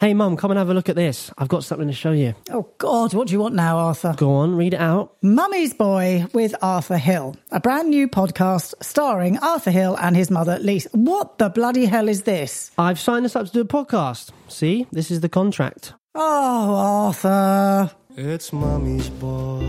[0.00, 1.30] Hey, Mum, come and have a look at this.
[1.36, 2.34] I've got something to show you.
[2.50, 4.14] Oh, God, what do you want now, Arthur?
[4.16, 5.14] Go on, read it out.
[5.20, 10.58] Mummy's Boy with Arthur Hill, a brand new podcast starring Arthur Hill and his mother,
[10.58, 10.88] Lise.
[10.92, 12.70] What the bloody hell is this?
[12.78, 14.30] I've signed us up to do a podcast.
[14.48, 15.92] See, this is the contract.
[16.14, 17.94] Oh, Arthur.
[18.16, 19.60] It's Mummy's Boy.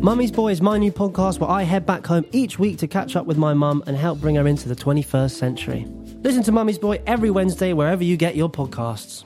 [0.00, 3.14] Mummy's Boy is my new podcast where I head back home each week to catch
[3.14, 5.86] up with my mum and help bring her into the 21st century.
[6.22, 9.24] Listen to Mummy's Boy every Wednesday wherever you get your podcasts.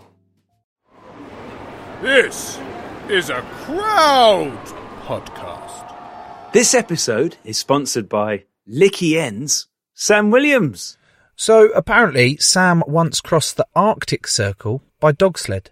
[2.05, 2.61] This
[3.09, 4.59] is a crowd
[5.07, 6.53] podcast.
[6.53, 10.99] This episode is sponsored by Licky Ends, Sam Williams.
[11.35, 15.71] So apparently, Sam once crossed the Arctic Circle by dog sled,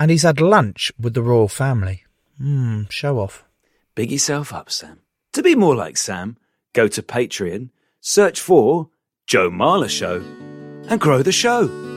[0.00, 2.04] and he's had lunch with the royal family.
[2.38, 3.44] Hmm, show off.
[3.94, 5.00] Big yourself up, Sam.
[5.34, 6.38] To be more like Sam,
[6.72, 7.68] go to Patreon,
[8.00, 8.88] search for
[9.26, 10.22] Joe Marler Show,
[10.88, 11.87] and grow the show.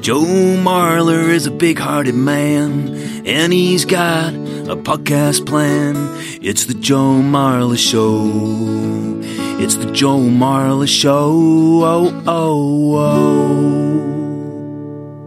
[0.00, 2.94] Joe Marler is a big hearted man,
[3.26, 5.96] and he's got a podcast plan.
[6.40, 8.30] It's the Joe Marler Show.
[9.60, 11.32] It's the Joe Marler Show.
[11.84, 12.96] Oh, oh,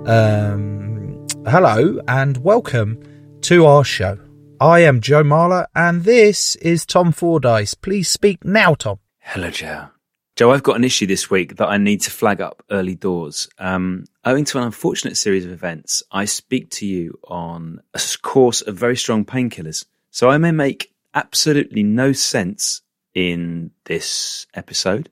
[0.07, 0.11] oh.
[0.11, 3.03] Um, hello and welcome
[3.41, 4.17] to our show.
[4.59, 7.73] I am Joe Marler, and this is Tom Fordyce.
[7.73, 8.99] Please speak now, Tom.
[9.19, 9.89] Hello, Joe.
[10.41, 13.47] Joe, I've got an issue this week that I need to flag up early doors.
[13.59, 18.63] Um, owing to an unfortunate series of events, I speak to you on a course
[18.63, 19.85] of very strong painkillers.
[20.09, 22.81] So I may make absolutely no sense
[23.13, 25.11] in this episode.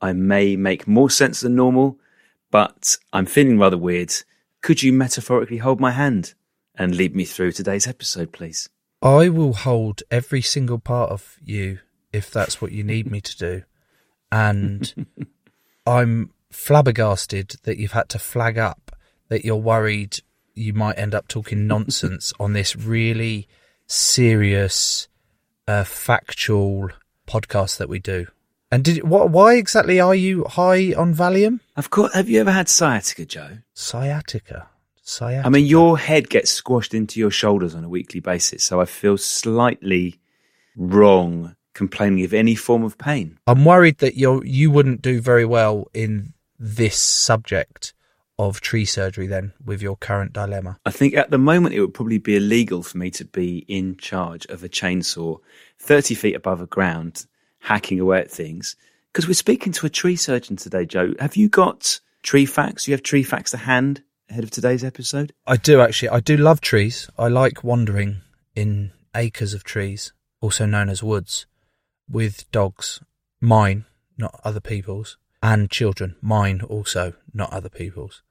[0.00, 2.00] I may make more sense than normal,
[2.50, 4.14] but I'm feeling rather weird.
[4.62, 6.34] Could you metaphorically hold my hand
[6.74, 8.68] and lead me through today's episode, please?
[9.00, 11.78] I will hold every single part of you
[12.12, 13.62] if that's what you need me to do.
[14.30, 15.06] And
[15.86, 18.96] I'm flabbergasted that you've had to flag up
[19.28, 20.18] that you're worried
[20.54, 23.48] you might end up talking nonsense on this really
[23.86, 25.08] serious,
[25.68, 26.90] uh, factual
[27.26, 28.26] podcast that we do.
[28.70, 29.30] And did what?
[29.30, 31.60] Why exactly are you high on Valium?
[31.76, 33.58] Of course, have you ever had sciatica, Joe?
[33.74, 34.68] Sciatica.
[35.02, 35.46] Sciatica.
[35.46, 38.84] I mean, your head gets squashed into your shoulders on a weekly basis, so I
[38.86, 40.18] feel slightly
[40.76, 43.38] wrong complaining of any form of pain.
[43.46, 47.92] I'm worried that you you wouldn't do very well in this subject
[48.38, 50.78] of tree surgery then with your current dilemma.
[50.84, 53.96] I think at the moment it would probably be illegal for me to be in
[53.96, 55.38] charge of a chainsaw
[55.78, 57.26] 30 feet above the ground,
[57.60, 58.76] hacking away at things.
[59.12, 61.14] Because we're speaking to a tree surgeon today, Joe.
[61.18, 62.86] Have you got tree facts?
[62.86, 65.32] You have tree facts to hand ahead of today's episode?
[65.46, 66.10] I do actually.
[66.10, 67.08] I do love trees.
[67.18, 68.20] I like wandering
[68.54, 70.12] in acres of trees,
[70.42, 71.46] also known as woods,
[72.08, 73.00] with dogs.
[73.40, 73.84] Mine,
[74.16, 75.16] not other people's.
[75.42, 76.16] And children.
[76.20, 78.22] Mine also, not other people's.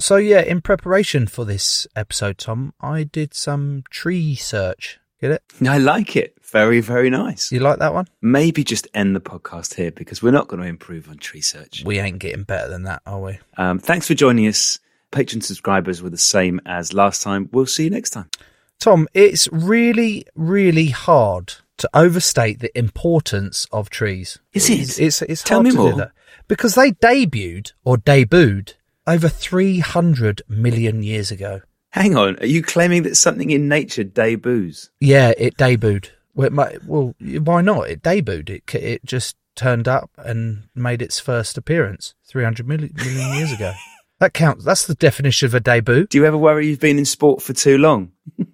[0.00, 4.98] So yeah, in preparation for this episode, Tom, I did some tree search.
[5.20, 5.42] Get it?
[5.68, 6.36] I like it.
[6.42, 7.50] Very, very nice.
[7.50, 8.06] You like that one?
[8.20, 11.82] Maybe just end the podcast here because we're not going to improve on tree search.
[11.84, 13.38] We ain't getting better than that, are we?
[13.56, 14.78] Um, thanks for joining us.
[15.12, 17.48] Patreon subscribers were the same as last time.
[17.52, 18.28] We'll see you next time.
[18.80, 24.38] Tom, it's really, really hard to overstate the importance of trees.
[24.52, 24.80] Is it?
[24.80, 25.90] It's, it's, it's Tell hard me to more.
[25.92, 26.12] do that.
[26.48, 28.74] Because they debuted, or debuted,
[29.06, 31.62] over 300 million years ago.
[31.90, 32.38] Hang on.
[32.40, 34.90] Are you claiming that something in nature debuts?
[35.00, 36.10] Yeah, it debuted.
[36.34, 37.88] Well, it might, well why not?
[37.88, 38.50] It debuted.
[38.50, 43.72] It, it just turned up and made its first appearance 300 million, million years ago.
[44.20, 44.64] That counts.
[44.64, 46.06] That's the definition of a debut.
[46.06, 48.12] Do you ever worry you've been in sport for too long?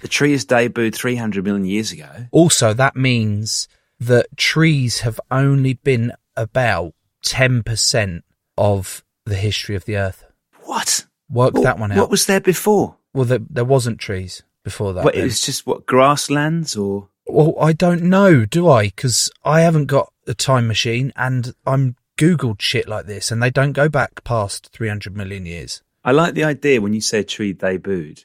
[0.00, 2.26] the tree has debuted 300 million years ago.
[2.30, 3.68] Also, that means
[4.00, 8.22] that trees have only been about 10%
[8.56, 10.24] of the history of the earth.
[10.62, 11.06] What?
[11.30, 11.98] Work What- that one out.
[11.98, 12.96] What was there before?
[13.14, 15.04] well, there, there wasn't trees before that.
[15.04, 18.84] What, it was just what grasslands or Well, I don't know, do I?
[18.86, 23.50] Because I haven't got a time machine and I'm Googled shit like this and they
[23.50, 25.82] don't go back past 300 million years.
[26.04, 28.24] I like the idea when you say tree debuted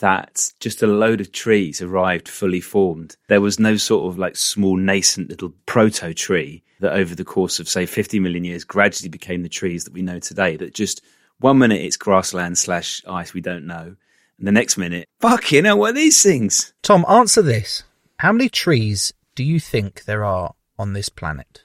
[0.00, 3.16] that just a load of trees arrived fully formed.
[3.28, 7.60] There was no sort of like small nascent little proto tree that over the course
[7.60, 11.00] of say 50 million years gradually became the trees that we know today that just
[11.38, 13.96] One minute it's grassland slash ice, we don't know.
[14.38, 16.72] And the next minute, fuck you know, what are these things?
[16.82, 17.84] Tom, answer this.
[18.18, 21.64] How many trees do you think there are on this planet?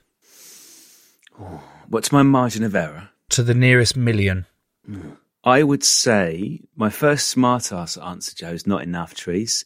[1.87, 3.09] What's my margin of error?
[3.29, 4.45] To the nearest million.
[4.85, 5.11] Hmm.
[5.43, 9.63] I would say my first smart ass answer, Joe, is not enough trees.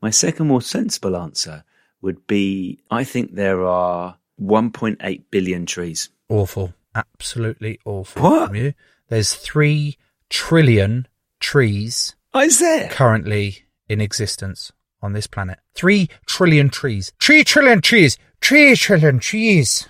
[0.00, 1.64] My second more sensible answer
[2.00, 6.10] would be I think there are 1.8 billion trees.
[6.28, 6.74] Awful.
[6.94, 8.22] Absolutely awful.
[8.22, 8.46] What?
[8.48, 8.72] from you.
[9.08, 9.96] There's three
[10.30, 11.06] trillion
[11.40, 12.88] trees Oh, is there?
[12.90, 14.72] currently in existence
[15.02, 15.58] on this planet.
[15.74, 17.12] Three trillion trees.
[17.20, 18.18] Three trillion trees.
[18.40, 19.88] Three trillion trees.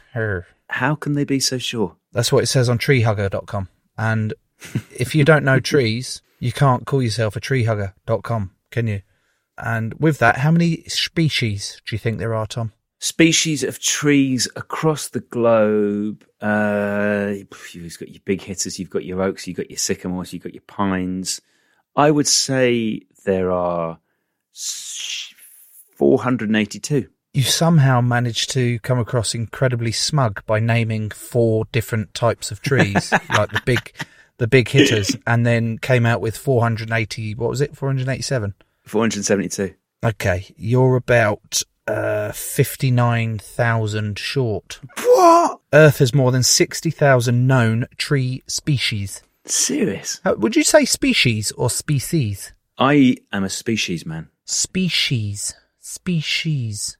[0.68, 1.96] How can they be so sure?
[2.12, 3.68] That's what it says on treehugger.com.
[3.98, 4.34] And
[4.96, 9.02] if you don't know trees, you can't call yourself a treehugger.com, can you?
[9.58, 12.72] And with that, how many species do you think there are, Tom?
[12.98, 16.26] Species of trees across the globe.
[16.40, 17.34] Uh,
[17.72, 20.54] you've got your big hitters, you've got your oaks, you've got your sycamores, you've got
[20.54, 21.40] your pines.
[21.94, 23.98] I would say there are
[25.96, 27.08] 482.
[27.34, 33.12] You somehow managed to come across incredibly smug by naming four different types of trees,
[33.36, 33.92] like the big,
[34.38, 37.34] the big hitters, and then came out with 480.
[37.34, 37.76] What was it?
[37.76, 38.54] 487.
[38.84, 39.74] 472.
[40.04, 44.80] Okay, you're about uh, 59,000 short.
[45.02, 45.60] What?
[45.72, 49.22] Earth has more than 60,000 known tree species.
[49.44, 50.20] Serious?
[50.24, 52.52] Would you say species or species?
[52.78, 54.28] I am a species man.
[54.44, 55.54] Species.
[55.78, 56.98] Species.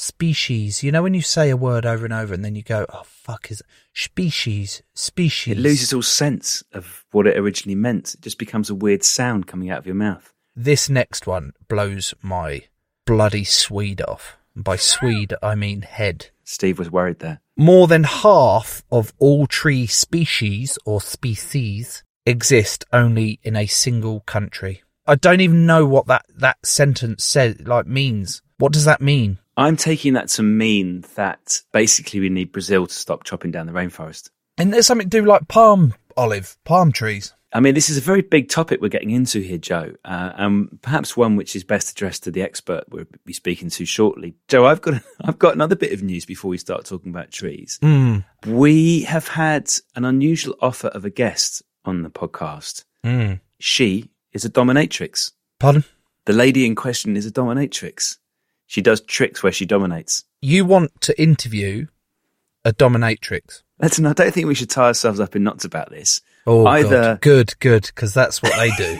[0.00, 0.82] Species.
[0.82, 3.02] You know when you say a word over and over and then you go, oh,
[3.04, 3.66] fuck, is it?
[3.92, 4.82] Species.
[4.94, 5.58] Species.
[5.58, 8.14] It loses all sense of what it originally meant.
[8.14, 10.32] It just becomes a weird sound coming out of your mouth.
[10.56, 12.62] This next one blows my
[13.04, 14.38] bloody Swede off.
[14.54, 16.30] And By Swede, I mean head.
[16.44, 17.42] Steve was worried there.
[17.58, 24.82] More than half of all tree species or species exist only in a single country.
[25.06, 28.40] I don't even know what that, that sentence says, like means.
[28.56, 29.39] What does that mean?
[29.56, 33.72] I'm taking that to mean that basically we need Brazil to stop chopping down the
[33.72, 34.30] rainforest.
[34.56, 37.32] And there's something to do like palm olive, palm trees.
[37.52, 40.80] I mean, this is a very big topic we're getting into here, Joe, uh, and
[40.82, 44.36] perhaps one which is best addressed to the expert we'll be speaking to shortly.
[44.46, 47.78] Joe, I've got I've got another bit of news before we start talking about trees.
[47.82, 48.24] Mm.
[48.46, 52.84] We have had an unusual offer of a guest on the podcast.
[53.04, 53.40] Mm.
[53.58, 55.32] She is a dominatrix.
[55.58, 55.84] Pardon?
[56.26, 58.18] The lady in question is a dominatrix.
[58.70, 60.24] She does tricks where she dominates.
[60.40, 61.88] You want to interview
[62.64, 63.64] a dominatrix.
[63.80, 66.20] Listen, I don't think we should tie ourselves up in knots about this.
[66.46, 67.20] Oh, Either- God.
[67.20, 68.96] good, good, because that's what they do.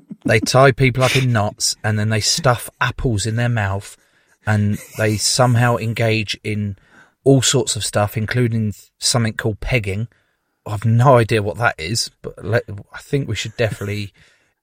[0.24, 3.98] they tie people up in knots and then they stuff apples in their mouth
[4.46, 6.78] and they somehow engage in
[7.22, 10.08] all sorts of stuff, including something called pegging.
[10.64, 14.14] I've no idea what that is, but I think we should definitely,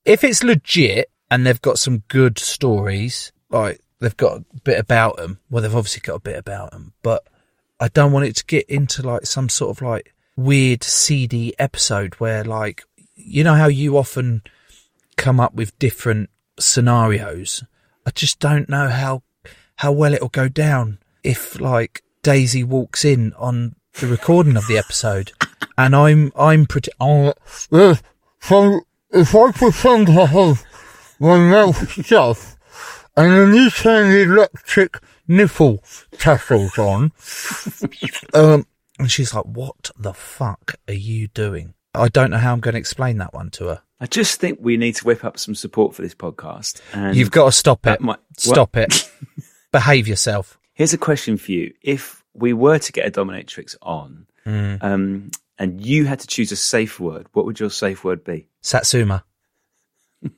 [0.06, 5.16] if it's legit and they've got some good stories, like they've got a bit about
[5.18, 5.40] them.
[5.50, 7.26] Well, they've obviously got a bit about them, but
[7.80, 12.16] I don't want it to get into like some sort of like weird seedy episode
[12.16, 12.84] where like
[13.16, 14.42] you know how you often
[15.16, 17.64] come up with different scenarios.
[18.06, 19.24] I just don't know how
[19.78, 24.78] how well it'll go down if like Daisy walks in on the recording of the
[24.78, 25.32] episode
[25.78, 27.34] and I'm I'm pretty oh
[27.72, 27.96] Yeah,
[28.40, 28.82] so
[29.12, 30.66] if I pretend to have
[31.20, 32.58] my mouth stuff
[33.18, 35.84] and then you turn the electric nipple
[36.18, 37.12] tassels on,
[38.34, 38.66] um
[39.00, 41.74] and she's like what the fuck are you doing?
[41.94, 43.82] I don't know how I'm going to explain that one to her.
[44.00, 46.80] I just think we need to whip up some support for this podcast.
[46.94, 48.00] And You've got to stop it.
[48.00, 49.12] might- Stop it.
[49.74, 50.58] Behave yourself.
[50.74, 54.82] Here's a question for you: If we were to get a dominatrix on, Mm.
[54.84, 58.48] um, and you had to choose a safe word, what would your safe word be?
[58.62, 59.24] Satsuma.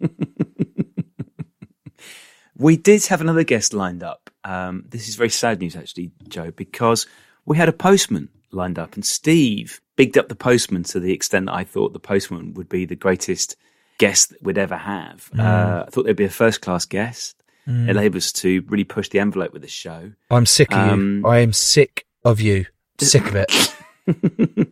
[2.64, 4.30] We did have another guest lined up.
[4.46, 7.06] Um, this is very sad news, actually, Joe, because
[7.46, 11.48] we had a postman lined up, and Steve bigged up the postman to the extent
[11.48, 13.58] that I thought the postman would be the greatest
[13.98, 15.30] guest that we'd ever have.
[15.38, 17.36] Uh, I thought they'd be a first class guest.
[17.66, 20.12] It enabled us to really push the envelope with this show.
[20.32, 21.28] I'm sick of Um, you.
[21.30, 22.66] I am sick of you.
[23.00, 23.76] Sick of it.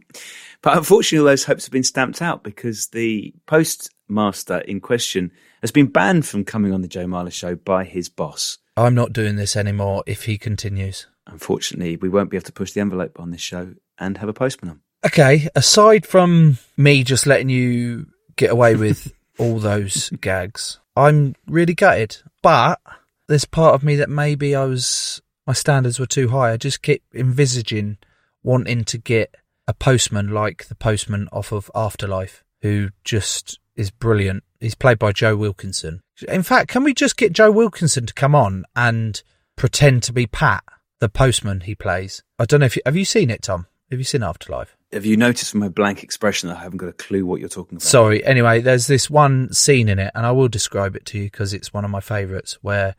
[0.62, 5.71] But unfortunately, all those hopes have been stamped out because the postmaster in question has
[5.71, 8.57] been banned from coming on the Joe Marler show by his boss.
[8.77, 11.07] I'm not doing this anymore if he continues.
[11.27, 14.33] Unfortunately, we won't be able to push the envelope on this show and have a
[14.33, 14.81] postman on.
[15.05, 21.73] Okay, aside from me just letting you get away with all those gags, I'm really
[21.73, 22.17] gutted.
[22.41, 22.79] But
[23.27, 26.51] there's part of me that maybe I was, my standards were too high.
[26.51, 27.97] I just keep envisaging
[28.43, 29.41] wanting to get a
[29.71, 34.43] a postman like the postman off of Afterlife, who just is brilliant.
[34.61, 36.03] He's played by Joe Wilkinson.
[36.29, 39.21] In fact, can we just get Joe Wilkinson to come on and
[39.55, 40.63] pretend to be Pat,
[40.99, 42.21] the postman he plays?
[42.37, 43.65] I don't know if you, have you seen it, Tom?
[43.89, 44.77] Have you seen Afterlife?
[44.93, 47.49] Have you noticed from my blank expression that I haven't got a clue what you're
[47.49, 47.81] talking about?
[47.81, 48.23] Sorry.
[48.23, 51.53] Anyway, there's this one scene in it, and I will describe it to you because
[51.53, 52.95] it's one of my favourites, where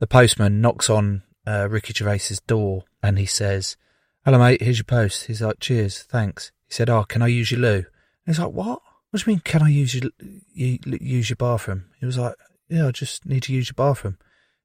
[0.00, 3.76] the postman knocks on uh, Ricky Gervais's door and he says,
[4.24, 4.62] "Hello, mate.
[4.62, 7.76] Here's your post." He's like, "Cheers, thanks." He said, "Oh, can I use your loo?"
[7.76, 7.84] And
[8.26, 8.80] he's like, "What?
[9.14, 9.42] What do you mean?
[9.44, 10.10] Can I use your
[10.52, 12.34] you, use your bathroom?" He was like,
[12.68, 14.18] "Yeah, I just need to use your bathroom."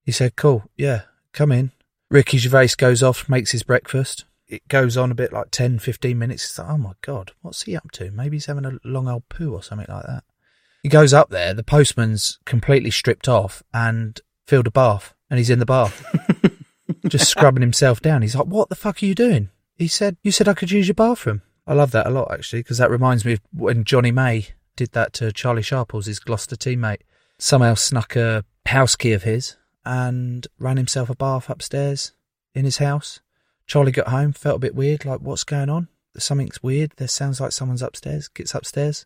[0.04, 0.64] He said, "Cool.
[0.76, 1.04] Yeah,
[1.34, 1.72] come in."
[2.10, 6.18] Ricky Gervais goes off, makes his breakfast it goes on a bit like 10, 15
[6.18, 6.44] minutes.
[6.46, 8.12] It's like, oh my God, what's he up to?
[8.12, 10.24] Maybe he's having a long old poo or something like that.
[10.82, 15.50] He goes up there, the postman's completely stripped off and filled a bath, and he's
[15.50, 16.04] in the bath,
[17.08, 18.22] just scrubbing himself down.
[18.22, 19.50] He's like, what the fuck are you doing?
[19.78, 21.42] He said, you said I could use your bathroom.
[21.70, 24.92] I love that a lot, actually, because that reminds me of when Jonny May did
[24.92, 27.02] that to Charlie Sharples, his Gloucester teammate.
[27.38, 32.12] Somehow snuck a house key of his and ran himself a bath upstairs
[32.54, 33.22] in his house
[33.70, 35.90] Charlie got home, felt a bit weird, like, what's going on?
[36.18, 36.92] Something's weird.
[36.98, 38.28] There sounds like someone's upstairs.
[38.28, 39.06] Gets upstairs.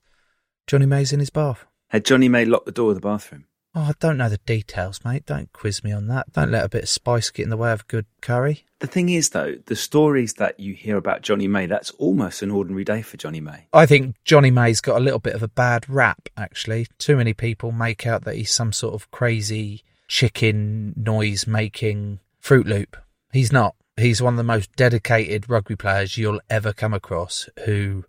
[0.67, 1.65] Jonny May's in his bath.
[1.89, 3.43] Had Jonny May locked the door of the bathroom?
[3.75, 5.25] Oh, I don't know the details, mate.
[5.25, 6.31] Don't quiz me on that.
[6.31, 8.65] Don't let a bit of spice get in the way of good curry.
[8.79, 12.51] The thing is, though, the stories that you hear about Jonny May, that's almost an
[12.51, 13.65] ordinary day for Jonny May.
[13.73, 16.85] I think Jonny May's got a little bit of a bad rap, actually.
[16.99, 22.67] Too many people make out that he's some sort of crazy chicken noise making Fruit
[22.67, 22.95] Loop.
[23.31, 28.05] He's not he's one of the most dedicated rugby players you'll ever come across who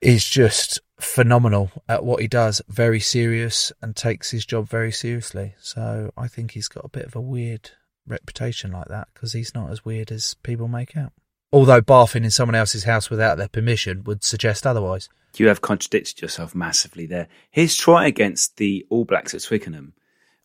[0.00, 5.54] is just phenomenal at what he does, very serious and takes his job very seriously.
[5.60, 7.70] So I think he's got a bit of a weird
[8.06, 11.12] reputation like that because he's not as weird as people make out.
[11.52, 15.08] Although barfing in someone else's house without their permission would suggest otherwise.
[15.36, 17.28] You have contradicted yourself massively there.
[17.50, 19.94] His try against the All Blacks at Twickenham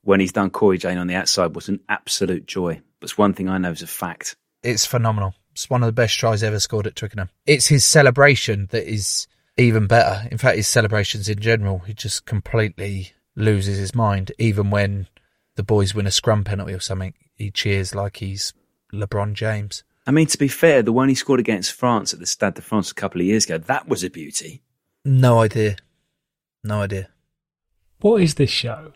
[0.04, 2.82] when he's done Cory Jane on the outside was an absolute joy.
[3.00, 5.34] But it's one thing I know is a fact it's phenomenal.
[5.54, 7.30] It's one of the best tries ever scored at Twickenham.
[7.46, 9.28] It's his celebration that is
[9.62, 10.28] even better.
[10.30, 14.32] In fact, his celebrations in general, he just completely loses his mind.
[14.38, 15.08] Even when
[15.56, 18.54] the boys win a scrum penalty or something, he cheers like he's
[18.94, 19.84] LeBron James.
[20.06, 22.62] I mean, to be fair, the one he scored against France at the Stade de
[22.62, 24.62] France a couple of years ago, that was a beauty.
[25.06, 25.78] No idea.
[26.64, 27.10] No idea.
[28.00, 28.94] What is this show?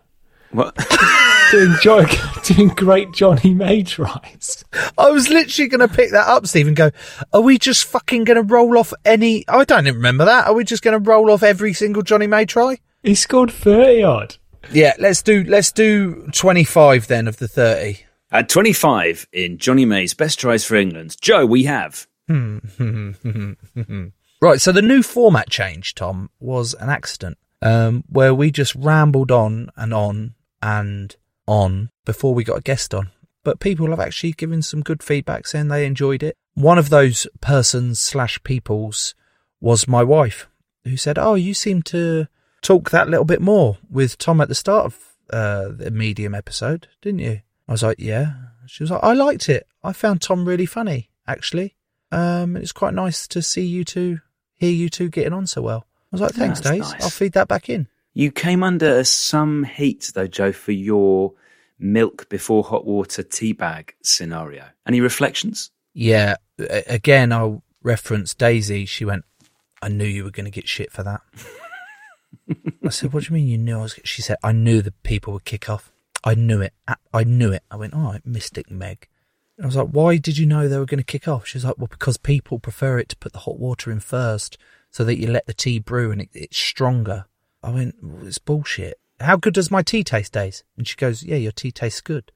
[0.52, 0.76] What?
[1.56, 2.06] doing, jo-
[2.44, 4.66] doing great Jonny May tries.
[4.98, 6.92] I was literally going to pick that up, Steve, and go,
[7.34, 10.48] are we just fucking going to roll off any, I don't even remember that.
[10.48, 12.78] Are we just going to roll off every single Jonny May try?
[13.04, 14.36] He scored 30 odd.
[14.72, 18.00] Yeah, let's do, let's do 25 then of the 30.
[18.32, 22.08] At 25 in Jonny May's best tries for England, Joe, we have.
[22.28, 22.62] right,
[24.60, 29.70] so the new format change, Tom, was an accident um, where we just rambled on
[29.78, 31.16] and on and
[31.48, 33.12] on before we got a guest on.
[33.44, 36.36] But people have actually given some good feedback saying they enjoyed it.
[36.56, 39.14] One of those persons slash peoples
[39.62, 40.48] was my wife,
[40.84, 42.28] who said, "Oh, you seem to
[42.62, 46.88] talk that little bit more with Tom at the start of uh, the medium episode,
[47.02, 48.34] didn't you?" I was like, "Yeah."
[48.68, 49.68] She was like, "I liked it.
[49.84, 51.76] I found Tom really funny, actually.
[52.12, 54.22] Um, it's quite nice to see you two,
[54.54, 56.92] hear you two getting on so well." I was like, "Thanks, Days.
[56.92, 57.04] Nice.
[57.04, 61.34] I'll feed that back in." You came under some heat, though, Joe, for your
[61.78, 64.64] milk before hot water tea bag scenario.
[64.88, 65.70] Any reflections?
[65.94, 66.38] Yeah.
[66.58, 68.86] Again, I'll reference Daisy.
[68.86, 69.26] She went,
[69.82, 71.22] I knew you were going to get shit for that.
[72.86, 74.00] I said, What do you mean you knew I was?
[74.06, 75.92] She said, I knew the people would kick off.
[76.24, 76.74] I knew it.
[77.14, 77.64] I knew it.
[77.70, 79.10] I went, All right, Mystic Meg.
[79.62, 81.48] I was like, Why did you know they were going to kick off?
[81.48, 84.58] She was like, Well, because people prefer it to put the hot water in first
[84.90, 87.26] so that you let the tea brew and it, it's stronger.
[87.66, 89.00] I went, well, it's bullshit.
[89.20, 90.64] How good does my tea taste, Days?
[90.78, 92.32] And she goes, yeah, your tea tastes good.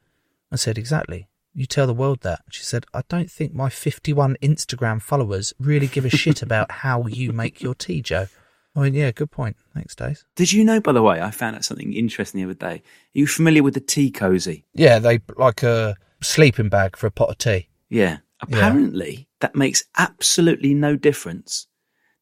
[0.51, 1.27] I said, exactly.
[1.53, 2.41] You tell the world that.
[2.50, 7.05] She said, I don't think my 51 Instagram followers really give a shit about how
[7.05, 8.27] you make your tea, Joe.
[8.75, 9.57] I mean, yeah, good point.
[9.75, 10.25] Thanks, Days.
[10.36, 12.81] Did you know, by the way, I found out something interesting the other day.
[12.81, 12.81] Are
[13.13, 14.65] you familiar with the tea cozy?
[14.74, 17.69] Yeah, they like a sleeping bag for a pot of tea.
[17.89, 18.17] Yeah.
[18.41, 19.25] Apparently, yeah.
[19.41, 21.67] that makes absolutely no difference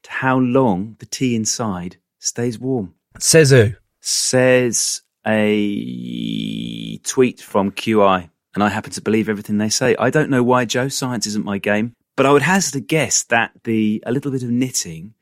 [0.03, 1.97] to how long the tea inside
[2.27, 2.93] stays warm.
[3.19, 3.73] Says who?
[3.99, 9.95] Says a tweet from QI, and I happen to believe everything they say.
[9.97, 10.87] I don't know why, Joe.
[10.89, 14.43] Science isn't my game, but I would hazard a guess that the a little bit
[14.43, 15.13] of knitting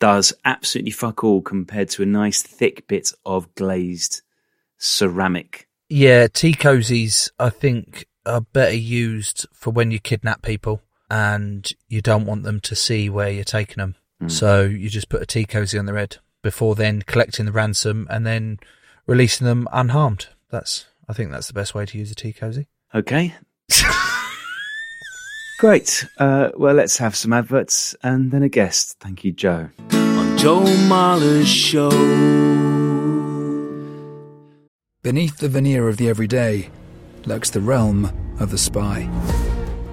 [0.00, 4.22] does absolutely fuck all compared to a nice thick bit of glazed
[4.76, 5.68] ceramic.
[5.88, 12.00] Yeah, tea cozies, I think, are better used for when you kidnap people and you
[12.00, 13.94] don't want them to see where you're taking them.
[14.22, 14.28] Hmm.
[14.28, 18.06] So you just put a tea cozy on their head before then collecting the ransom
[18.08, 18.60] and then
[19.06, 20.28] releasing them unharmed.
[20.50, 22.68] That's I think that's the best way to use a tea cozy.
[22.94, 23.34] Okay.
[25.58, 26.06] Great.
[26.18, 28.98] Uh, well, let's have some adverts and then a guest.
[29.00, 29.70] Thank you, Joe.
[29.92, 31.90] On Joe Marler's show.
[35.02, 36.70] Beneath the veneer of the everyday
[37.26, 38.06] lurks the realm
[38.38, 39.08] of the spy.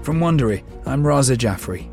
[0.04, 1.90] From Wondery, I'm Raza Jaffrey.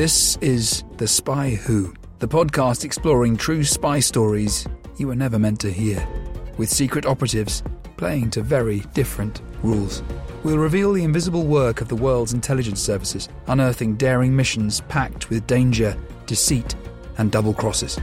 [0.00, 4.66] This is The Spy Who, the podcast exploring true spy stories
[4.96, 6.08] you were never meant to hear,
[6.56, 7.62] with secret operatives
[7.98, 10.02] playing to very different rules.
[10.42, 15.46] We'll reveal the invisible work of the world's intelligence services, unearthing daring missions packed with
[15.46, 16.74] danger, deceit,
[17.18, 18.00] and double crosses.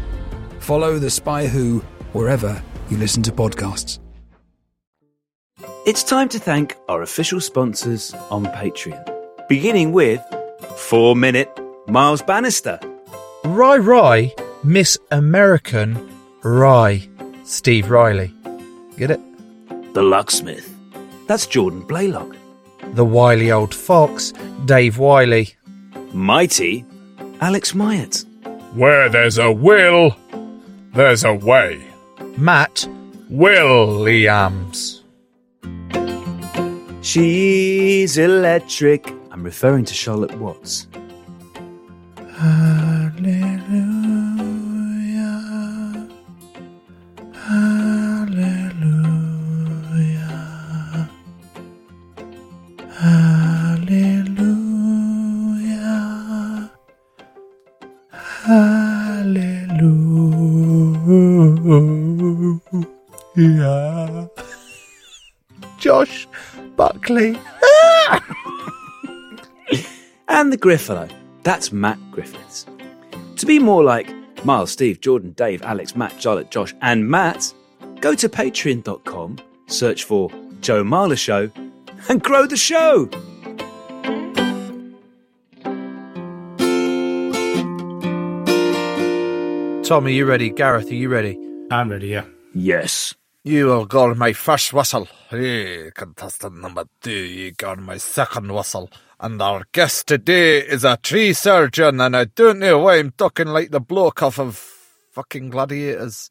[0.59, 1.79] Follow The Spy Who
[2.13, 2.61] wherever
[2.91, 3.97] you listen to podcasts.
[5.87, 10.21] It's time to thank our official sponsors on Patreon, beginning with
[10.75, 12.79] Four Minute Miles Bannister.
[13.45, 15.97] Rye Rye, Miss American
[16.43, 17.07] Rye,
[17.45, 18.33] Steve Riley.
[18.97, 19.21] Get it?
[19.93, 20.73] The Locksmith.
[21.27, 22.35] That's Jordan Blaylock.
[22.93, 24.33] The wily old fox,
[24.65, 25.55] Dave Wiley.
[26.11, 26.85] Mighty,
[27.39, 28.25] Alex Myatt.
[28.73, 30.15] Where there's a will,
[30.93, 31.81] there's a way.
[32.37, 32.87] Matt
[33.29, 35.03] Williams.
[37.01, 39.09] She's electric.
[39.31, 40.87] I'm referring to Charlotte Watts.
[42.37, 43.81] Hallelujah.
[47.33, 49.09] Hallelujah.
[52.93, 54.53] Hallelujah.
[63.33, 64.29] Hallelujah.
[65.79, 66.27] Josh
[66.75, 67.39] Buckley.
[70.27, 71.09] And the Griffalo.
[71.41, 71.97] That's Matt.
[73.37, 74.11] To be more like
[74.43, 77.53] Miles, Steve, Jordan, Dave, Alex, Matt, Charlotte, Josh, and Matt,
[77.99, 80.29] go to patreon.com, search for
[80.61, 81.51] Joe Marler Show,
[82.09, 83.07] and grow the show.
[89.83, 90.49] Tom, are you ready?
[90.49, 91.39] Gareth, are you ready?
[91.71, 92.25] I'm ready, yeah.
[92.53, 93.13] Yes.
[93.43, 95.07] You will go on my first whistle.
[95.29, 98.89] Hey, contestant number two, you got my second whistle.
[99.19, 103.47] And our guest today is a tree surgeon, and I don't know why I'm talking
[103.47, 104.57] like the bloke off of
[105.11, 106.29] fucking Gladiators.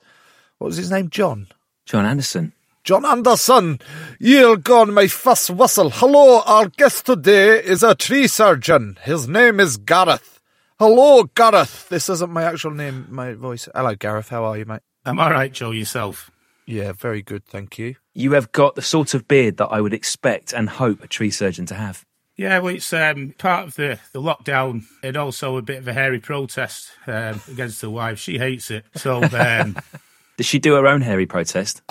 [0.58, 1.10] What was his name?
[1.10, 1.48] John?
[1.84, 2.52] John Anderson.
[2.84, 3.80] John Anderson,
[4.20, 5.90] you'll go on my first whistle.
[5.90, 8.96] Hello, our guest today is a tree surgeon.
[9.02, 10.40] His name is Gareth.
[10.78, 11.88] Hello, Gareth.
[11.88, 13.68] This isn't my actual name, my voice.
[13.74, 14.28] Hello, Gareth.
[14.28, 14.82] How are you, mate?
[15.04, 16.30] Am I'm all right, Joe, yourself.
[16.66, 17.96] Yeah, very good, thank you.
[18.14, 21.32] You have got the sort of beard that I would expect and hope a tree
[21.32, 22.04] surgeon to have.
[22.36, 25.94] Yeah, well, it's um, part of the, the lockdown and also a bit of a
[25.94, 28.18] hairy protest um, against the wife.
[28.18, 28.84] She hates it.
[28.94, 29.76] So, um,
[30.36, 31.80] Did she do her own hairy protest?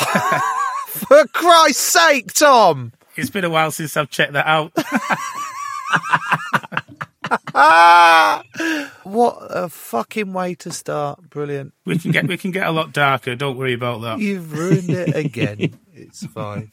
[0.88, 2.94] For Christ's sake, Tom!
[3.16, 4.72] it's been a while since I've checked that out.
[9.04, 11.30] What a fucking way to start.
[11.30, 11.74] Brilliant.
[11.86, 13.36] we can get we can get a lot darker.
[13.36, 14.20] Don't worry about that.
[14.20, 15.80] You've ruined it again.
[15.96, 16.72] It's fine.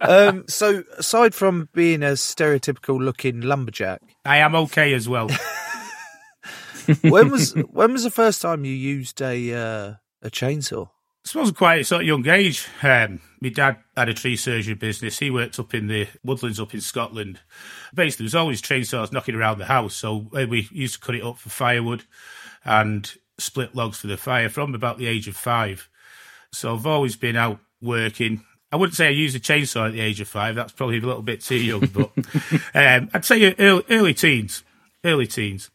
[0.00, 5.28] Um, so, aside from being a stereotypical looking lumberjack, I am okay as well.
[7.02, 10.88] when was when was the first time you used a uh, a chainsaw?
[10.88, 12.68] I suppose quite a sort of young age.
[12.82, 15.18] Um, my dad had a tree surgery business.
[15.18, 17.40] He worked up in the woodlands up in Scotland.
[17.94, 19.94] Basically, there was always chainsaws knocking around the house.
[19.94, 22.04] So uh, we used to cut it up for firewood
[22.64, 25.88] and split logs for the fire from about the age of five.
[26.52, 28.44] So I've always been out working.
[28.72, 30.54] I wouldn't say I used a chainsaw at the age of five.
[30.56, 32.10] That's probably a little bit too young, but
[32.74, 34.64] um, I'd say early, early teens.
[35.04, 35.70] Early teens.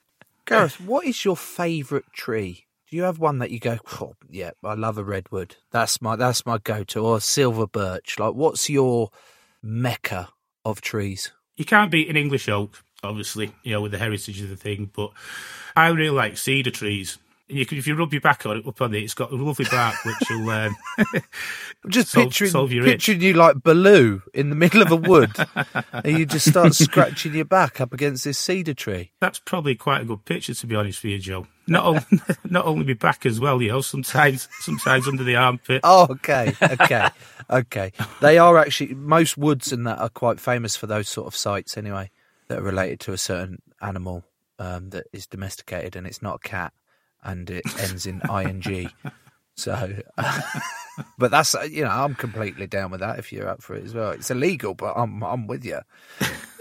[0.45, 2.65] Gareth, what is your favourite tree?
[2.89, 5.56] Do you have one that you go, oh, yeah, I love a redwood.
[5.69, 8.17] That's my that's my go-to, or a silver birch.
[8.17, 9.12] Like, what's your
[9.62, 10.30] mecca
[10.65, 11.32] of trees?
[11.60, 14.89] you can't beat an English oak, obviously, you know, with the heritage of the thing.
[14.95, 15.12] But
[15.76, 17.17] I really like cedar trees.
[17.49, 19.31] And you can, if you rub your back on it, up on it, it's got
[19.31, 20.75] a lovely bark which will um,
[21.89, 25.31] just Solve- picturing solve picturing you like Baloo in the middle of a wood,
[25.93, 29.12] and you just start scratching your back up against this cedar tree.
[29.19, 31.47] That's probably quite a good picture, to be honest with you, Joe.
[31.67, 32.01] Not only,
[32.45, 33.81] not only my back as well, you know.
[33.81, 35.81] Sometimes, sometimes under the armpit.
[35.83, 37.09] Oh, okay, okay,
[37.49, 37.91] okay.
[38.21, 41.77] They are actually most woods and that are quite famous for those sort of sites
[41.77, 42.12] anyway,
[42.47, 44.23] that are related to a certain animal
[44.59, 46.73] um, that is domesticated, and it's not a cat,
[47.23, 48.89] and it ends in ing.
[49.55, 49.93] So,
[51.17, 53.93] but that's you know I'm completely down with that if you're up for it as
[53.93, 54.12] well.
[54.12, 55.79] It's illegal, but I'm I'm with you.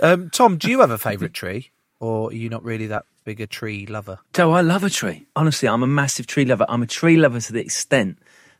[0.03, 1.71] Um, Tom, do you have a favourite tree?
[2.01, 4.19] or are you not really that big a tree lover?
[4.33, 5.27] Joe, I love a tree.
[5.37, 6.67] Honestly, I'm a massive tree lover.
[6.69, 8.19] I'm a tree lover to the extent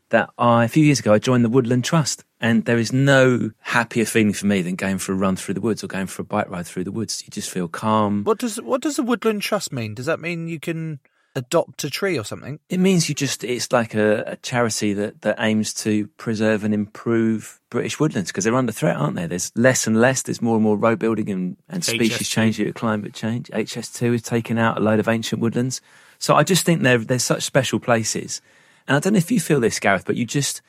[0.09, 2.23] that I, a few years ago, I joined the Woodland Trust.
[2.41, 5.61] And there is no happier feeling for me than going for a run through the
[5.61, 7.21] woods or going for a bike ride through the woods.
[7.23, 8.23] You just feel calm.
[8.23, 9.93] What does what does the Woodland Trust mean?
[9.93, 10.99] Does that mean you can
[11.35, 12.59] adopt a tree or something?
[12.69, 16.73] It means you just, it's like a, a charity that, that aims to preserve and
[16.73, 19.27] improve British woodlands because they're under threat, aren't they?
[19.27, 22.31] There's less and less, there's more and more road building and, and species HS2.
[22.31, 23.47] change due to climate change.
[23.49, 25.81] HS2 is taking out a load of ancient woodlands.
[26.17, 28.41] So I just think they're, they're such special places.
[28.87, 30.61] And I don't know if you feel this, Gareth, but you just,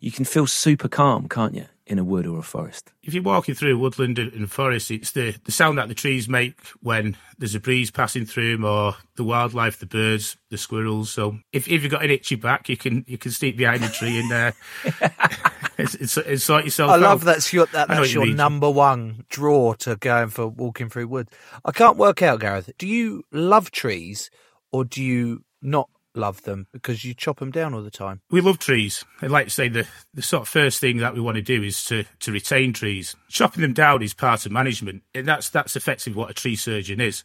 [0.00, 2.92] you can feel super calm, can't you, in a wood or a forest?
[3.02, 5.94] If you're walking through a woodland and and forest, it's the, the sound that the
[5.94, 10.58] trees make when there's a breeze passing through them, or the wildlife, the birds, the
[10.58, 11.10] squirrels.
[11.10, 13.88] So if, if you've got an itchy back, you can you can sneak behind a
[13.88, 14.52] tree and uh,
[15.78, 17.00] and, and, and sort yourself I out.
[17.00, 20.88] love that's your that, that's what you your number one draw to going for walking
[20.88, 21.30] through woods.
[21.64, 22.70] I can't work out, Gareth.
[22.78, 24.30] Do you love trees
[24.72, 28.20] or do you not love them because you chop them down all the time?
[28.30, 29.04] We love trees.
[29.20, 31.62] I'd like to say the, the sort of first thing that we want to do
[31.62, 33.14] is to, to retain trees.
[33.28, 35.02] Chopping them down is part of management.
[35.14, 37.24] And that's that's effectively what a tree surgeon is.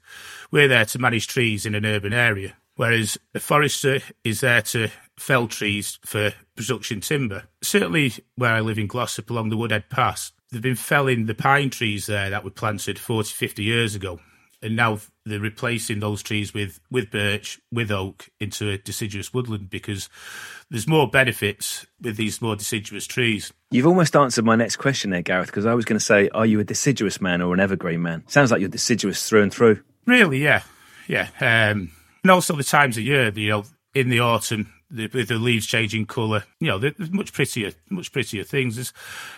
[0.52, 4.90] We're there to manage trees in an urban area, whereas a forester is there to
[5.18, 7.44] fell trees for production timber.
[7.62, 11.70] Certainly where I live in Glossop along the Woodhead Pass, they've been felling the pine
[11.70, 14.20] trees there that were planted 40, 50 years ago.
[14.64, 19.70] And now they're replacing those trees with, with birch, with oak into a deciduous woodland
[19.70, 20.08] because
[20.70, 23.52] there's more benefits with these more deciduous trees.
[23.72, 26.46] You've almost answered my next question there, Gareth, because I was going to say, are
[26.46, 28.24] you a deciduous man or an evergreen man?
[28.28, 29.82] Sounds like you're deciduous through and through.
[30.06, 30.62] Really, yeah,
[31.08, 31.30] yeah.
[31.40, 31.92] Um,
[32.24, 33.64] and also the times of year, you know,
[33.96, 38.12] in the autumn, the, with the leaves changing colour, you know, there's much prettier, much
[38.12, 38.76] prettier things.
[38.76, 38.94] There's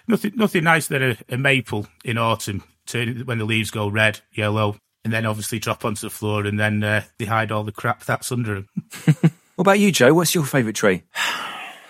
[0.07, 4.19] nothing, nothing nicer than a, a maple in autumn, turn, when the leaves go red,
[4.33, 7.71] yellow, and then obviously drop onto the floor, and then uh, they hide all the
[7.71, 8.67] crap that's under them.
[9.55, 10.15] What about you, Joe?
[10.15, 11.03] What's your favourite tree?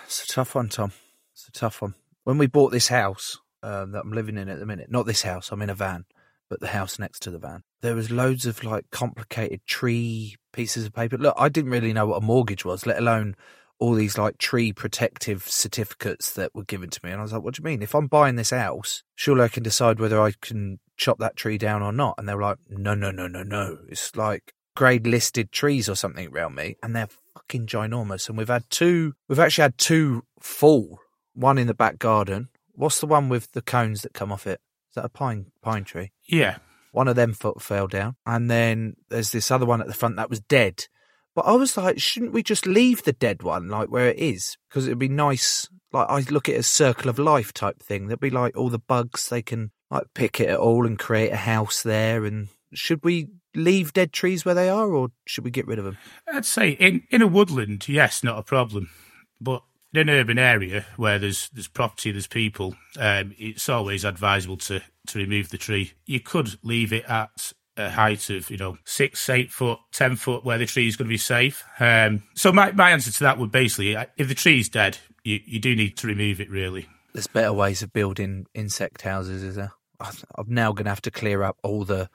[0.04, 0.92] It's a tough one, Tom.
[1.32, 1.94] It's a tough one.
[2.24, 5.22] When we bought this house um, that I'm living in at the minute, not this
[5.22, 6.04] house, I'm in a van,
[6.50, 10.84] but the house next to the van, there was loads of like complicated tree pieces
[10.84, 11.16] of paper.
[11.16, 13.34] Look, I didn't really know what a mortgage was, let alone
[13.78, 17.10] all these like tree protective certificates that were given to me.
[17.10, 17.82] And I was like, what do you mean?
[17.82, 21.58] If I'm buying this house, surely I can decide whether I can chop that tree
[21.58, 22.14] down or not.
[22.18, 23.78] And they were like, no, no, no, no, no.
[23.88, 26.76] It's like grade listed trees or something around me.
[26.82, 28.28] And they're fucking ginormous.
[28.28, 31.00] And we've had two, we've actually had two full,
[31.34, 32.48] one in the back garden.
[32.74, 34.60] What's the one with the cones that come off it?
[34.90, 36.12] Is that a pine, pine tree?
[36.26, 36.58] Yeah,
[36.92, 38.14] One of them foot fell down.
[38.24, 40.86] And then there's this other one at the front that was dead.
[41.34, 44.56] But I was like, shouldn't we just leave the dead one like where it is?
[44.68, 45.68] Because it'd be nice.
[45.92, 48.06] Like I look at a circle of life type thing.
[48.06, 51.32] There'd be like all the bugs they can like pick it at all and create
[51.32, 52.24] a house there.
[52.24, 55.84] And should we leave dead trees where they are, or should we get rid of
[55.84, 55.98] them?
[56.32, 58.90] I'd say in, in a woodland, yes, not a problem.
[59.40, 64.56] But in an urban area where there's there's property, there's people, um, it's always advisable
[64.56, 65.92] to, to remove the tree.
[66.06, 70.44] You could leave it at a height of, you know, six, eight foot, ten foot
[70.44, 71.64] where the tree is going to be safe.
[71.80, 75.40] Um, so my, my answer to that would basically, if the tree is dead, you,
[75.44, 76.86] you do need to remove it really.
[77.12, 79.72] There's better ways of building insect houses, is there?
[80.00, 82.10] I'm now going to have to clear up all the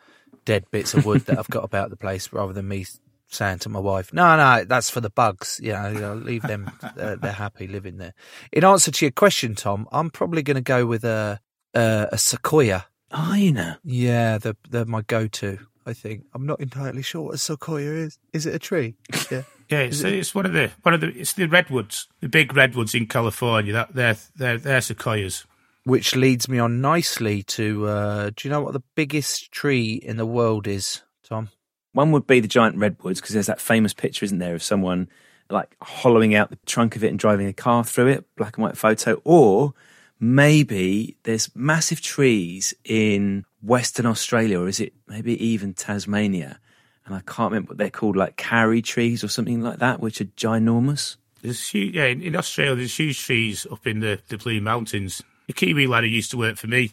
[0.45, 2.85] dead bits of wood that I've got about the place rather than me
[3.27, 5.59] saying to my wife, no, no, that's for the bugs.
[5.63, 6.71] You know, you know, leave them.
[6.83, 8.13] uh, they're happy living there.
[8.51, 11.39] In answer to your question, Tom, I'm probably going to go with a,
[11.73, 12.85] a, a sequoia.
[13.11, 13.55] Are you?
[13.83, 15.59] Yeah, they're, they're my go-to.
[15.85, 18.19] I think I'm not entirely sure what a sequoia is.
[18.33, 18.95] Is it a tree?
[19.31, 19.43] Yeah.
[19.69, 22.95] Yeah, it's, it's one of the one of the it's the redwoods, the big redwoods
[22.95, 23.71] in California.
[23.71, 25.45] That they're they're they're sequoias.
[25.83, 30.17] Which leads me on nicely to uh, do you know what the biggest tree in
[30.17, 31.49] the world is, Tom?
[31.93, 35.07] One would be the giant redwoods because there's that famous picture, isn't there, of someone
[35.51, 38.63] like hollowing out the trunk of it and driving a car through it, black and
[38.63, 39.21] white photo.
[39.23, 39.75] Or
[40.19, 46.59] maybe there's massive trees in Western Australia, or is it maybe even Tasmania?
[47.05, 50.21] And I can't remember what they're called, like karri trees or something like that, which
[50.21, 51.15] are ginormous.
[51.41, 55.23] There's huge, yeah, in, Australia, there's huge trees up in the, the Blue Mountains.
[55.47, 56.91] The Kiwi lad who used to work for me,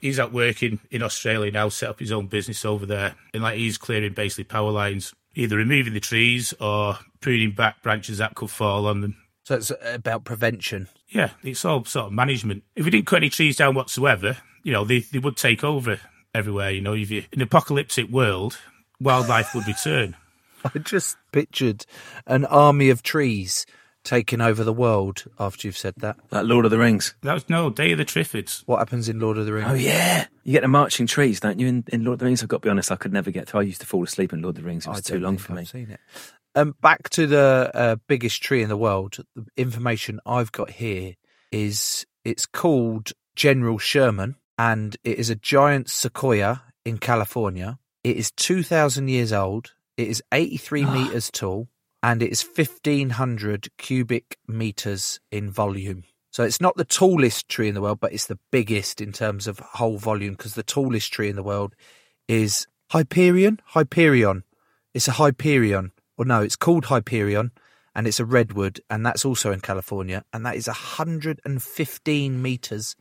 [0.00, 3.16] he's out working in Australia now, set up his own business over there.
[3.34, 8.18] And like he's clearing basically power lines, either removing the trees or pruning back branches
[8.18, 9.16] that could fall on them.
[9.46, 10.88] So it's uh, about prevention.
[11.08, 12.64] Yeah, it's all sort of management.
[12.74, 16.00] If we didn't cut any trees down whatsoever, you know, they, they would take over
[16.34, 16.72] everywhere.
[16.72, 18.58] You know, if you in an apocalyptic world,
[19.00, 20.16] wildlife would return.
[20.64, 21.86] I just pictured
[22.26, 23.66] an army of trees
[24.02, 26.16] taking over the world after you've said that?
[26.32, 27.14] Like Lord of the Rings.
[27.22, 28.62] That was no Day of the Triffids.
[28.66, 29.68] What happens in Lord of the Rings?
[29.70, 31.68] Oh yeah, you get the marching trees, don't you?
[31.68, 33.48] In, in Lord of the Rings, I've got to be honest, I could never get
[33.48, 33.60] through.
[33.60, 34.86] I used to fall asleep in Lord of the Rings.
[34.86, 35.60] It was I too don't long think for me.
[35.60, 36.00] I've seen it.
[36.56, 39.18] Um, back to the uh, biggest tree in the world.
[39.34, 41.14] The information I've got here
[41.52, 47.78] is it's called General Sherman, and it is a giant sequoia in California.
[48.02, 49.74] It is two thousand years old.
[49.98, 51.68] It is eighty-three meters tall,
[52.02, 56.04] and it is fifteen hundred cubic meters in volume.
[56.30, 59.46] So it's not the tallest tree in the world, but it's the biggest in terms
[59.46, 61.74] of whole volume because the tallest tree in the world
[62.28, 63.60] is Hyperion.
[63.66, 64.42] Hyperion.
[64.94, 65.92] It's a Hyperion.
[66.16, 67.50] Or no, it's called Hyperion
[67.94, 72.96] and it's a redwood and that's also in California and that is 115 meters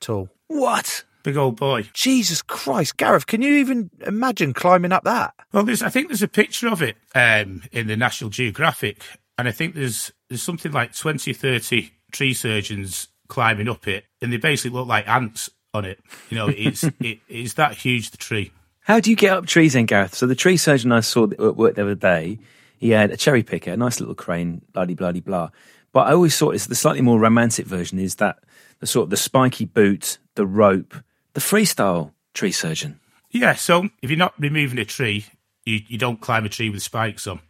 [0.00, 0.28] tall.
[0.46, 1.04] What?
[1.22, 1.88] Big old boy.
[1.92, 5.34] Jesus Christ, Gareth, can you even imagine climbing up that?
[5.52, 9.02] Well, there's, I think there's a picture of it um, in the National Geographic,
[9.36, 14.32] and I think there's there's something like 20, 30 tree surgeons climbing up it, and
[14.32, 16.00] they basically look like ants on it.
[16.30, 18.52] You know, it's it, it's that huge the tree.
[18.88, 20.14] How do you get up trees then, Gareth?
[20.14, 22.38] So the tree surgeon I saw at work the other day,
[22.78, 25.50] he had a cherry picker, a nice little crane, bloody bloody blah.
[25.92, 28.38] But I always thought it's the slightly more romantic version is that
[28.80, 30.94] the sort of the spiky boot, the rope,
[31.34, 32.98] the freestyle tree surgeon.
[33.30, 35.26] Yeah, so if you're not removing a tree,
[35.66, 37.40] you, you don't climb a tree with spikes on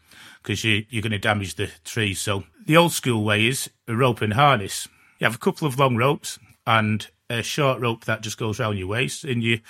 [0.43, 2.15] because you, you're going to damage the tree.
[2.15, 4.89] So the old school way is a rope and harness.
[5.21, 8.79] You have a couple of long ropes and a short rope that just goes around
[8.79, 9.61] your waist, and you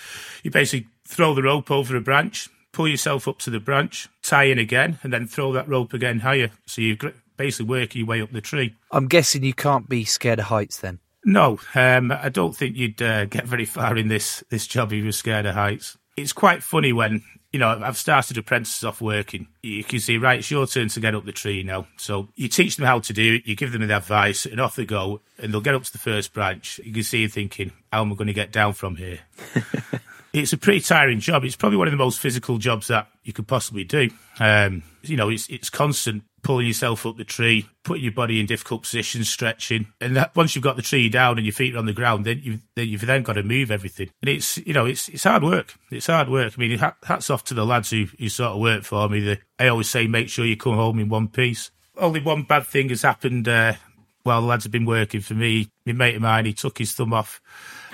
[0.43, 4.45] you basically throw the rope over a branch, pull yourself up to the branch, tie
[4.45, 6.51] in again, and then throw that rope again higher.
[6.67, 6.97] So you're
[7.37, 8.77] basically working your way up the tree.
[8.93, 11.01] I'm guessing you can't be scared of heights then.
[11.25, 15.03] No, um, I don't think you'd uh, get very far in this this job if
[15.03, 15.97] you're scared of heights.
[16.17, 19.49] It's quite funny when you know I've started apprentices off working.
[19.63, 21.87] You can see, right, it's your turn to get up the tree now.
[21.97, 24.77] So you teach them how to do it, you give them the advice, and off
[24.77, 26.81] they go, and they'll get up to the first branch.
[26.85, 29.21] You can see you thinking, how am I going to get down from here?
[30.33, 31.45] it's a pretty tiring job.
[31.45, 34.11] It's probably one of the most physical jobs that you could possibly do.
[34.41, 38.47] Um, you know, it's it's constant pulling yourself up the tree, putting your body in
[38.47, 41.79] difficult positions, stretching, and that once you've got the tree down and your feet are
[41.79, 44.11] on the ground, then you've then you've then got to move everything.
[44.23, 45.75] And it's you know it's it's hard work.
[45.91, 46.55] It's hard work.
[46.57, 49.21] I mean, hats off to the lads who who sort of work for me.
[49.21, 51.71] The, I always say, make sure you come home in one piece.
[51.97, 53.49] Only one bad thing has happened.
[53.49, 53.75] Uh,
[54.23, 56.93] while the lads have been working for me, my mate of mine, he took his
[56.93, 57.41] thumb off.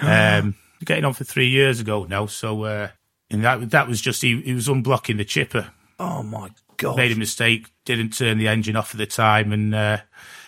[0.01, 2.27] Um, getting on for three years ago now.
[2.27, 2.88] So, uh,
[3.31, 5.73] and that that was just he, he was unblocking the chipper.
[5.99, 6.97] Oh my god!
[6.97, 9.99] Made a mistake, didn't turn the engine off at the time, and uh,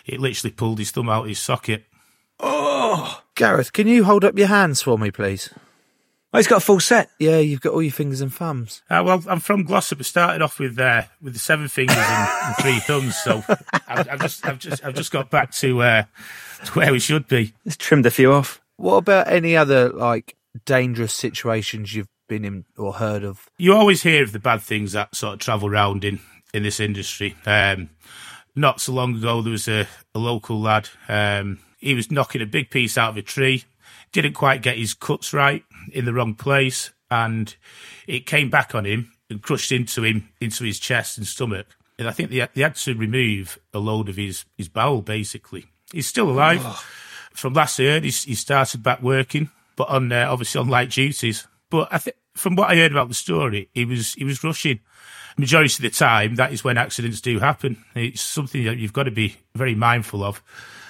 [0.05, 1.85] it literally pulled his thumb out of his socket.
[2.39, 5.49] Oh, Gareth, can you hold up your hands for me, please?
[6.33, 7.09] Oh, he's got a full set.
[7.19, 8.81] Yeah, you've got all your fingers and thumbs.
[8.89, 9.99] Uh, well, I'm from Glossop.
[9.99, 13.43] I started off with uh, with the seven fingers and, and three thumbs, so
[13.87, 16.03] I've, I've just I've just I've just got back to uh,
[16.65, 17.53] to where we should be.
[17.63, 18.61] Just trimmed a few off.
[18.77, 20.35] What about any other like
[20.65, 23.49] dangerous situations you've been in or heard of?
[23.57, 26.19] You always hear of the bad things that sort of travel round in
[26.53, 27.35] in this industry.
[27.45, 27.89] Um,
[28.55, 30.89] not so long ago, there was a, a local lad.
[31.07, 33.65] Um, he was knocking a big piece out of a tree,
[34.11, 37.55] didn't quite get his cuts right in the wrong place, and
[38.07, 41.67] it came back on him and crushed into him into his chest and stomach.
[41.99, 45.01] And I think they, they had to remove a load of his his bowel.
[45.01, 46.63] Basically, he's still alive.
[47.37, 50.89] From last I heard, he, he started back working, but on uh, obviously on light
[50.89, 51.47] duties.
[51.69, 54.79] But I think from what I heard about the story, he was he was rushing.
[55.37, 57.83] Majority of the time, that is when accidents do happen.
[57.93, 60.41] It's something that you've got to be very mindful of,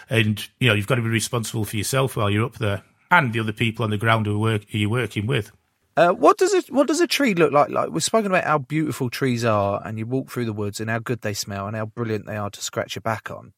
[0.10, 3.34] and you know you've got to be responsible for yourself while you're up there and
[3.34, 5.52] the other people on the ground who, work, who you're working with.
[5.96, 6.72] Uh, what does it?
[6.72, 7.70] What does a tree look like?
[7.72, 10.90] Like we've spoken about how beautiful trees are, and you walk through the woods, and
[10.90, 13.54] how good they smell, and how brilliant they are to scratch your back on.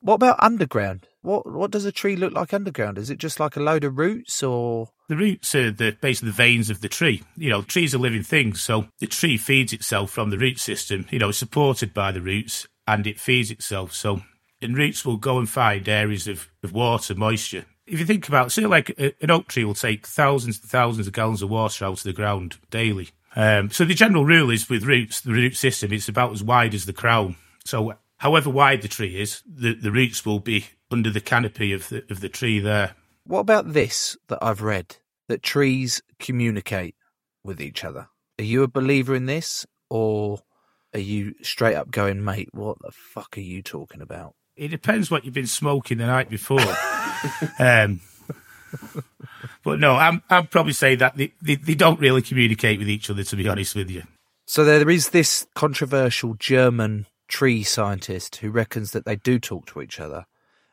[0.00, 1.08] What about underground?
[1.22, 2.98] What What does a tree look like underground?
[2.98, 6.36] Is it just like a load of roots, or The roots are the basically the
[6.36, 7.22] veins of the tree.
[7.36, 11.06] You know, trees are living things, so the tree feeds itself from the root system.
[11.10, 13.94] You know, it's supported by the roots, and it feeds itself.
[13.94, 14.22] So,
[14.60, 17.66] and roots will go and find areas of, of water, moisture.
[17.86, 21.06] If you think about, say, like a, an oak tree will take thousands and thousands
[21.06, 23.10] of gallons of water out of the ground daily.
[23.34, 26.74] Um, so the general rule is with roots, the root system, it's about as wide
[26.74, 27.36] as the crown.
[27.64, 31.88] So however wide the tree is, the, the roots will be under the canopy of
[31.88, 32.94] the of the tree there.
[33.24, 34.96] what about this that I've read
[35.28, 36.94] that trees communicate
[37.44, 38.08] with each other?
[38.38, 40.40] Are you a believer in this, or
[40.94, 42.48] are you straight up going, mate?
[42.52, 44.34] What the fuck are you talking about?
[44.56, 46.60] It depends what you've been smoking the night before.
[47.58, 48.00] um,
[49.62, 53.08] but no, I'm I'd probably say that they, they, they don't really communicate with each
[53.10, 53.24] other.
[53.24, 54.02] To be honest with you,
[54.46, 59.80] So there is this controversial German tree scientist who reckons that they do talk to
[59.80, 60.26] each other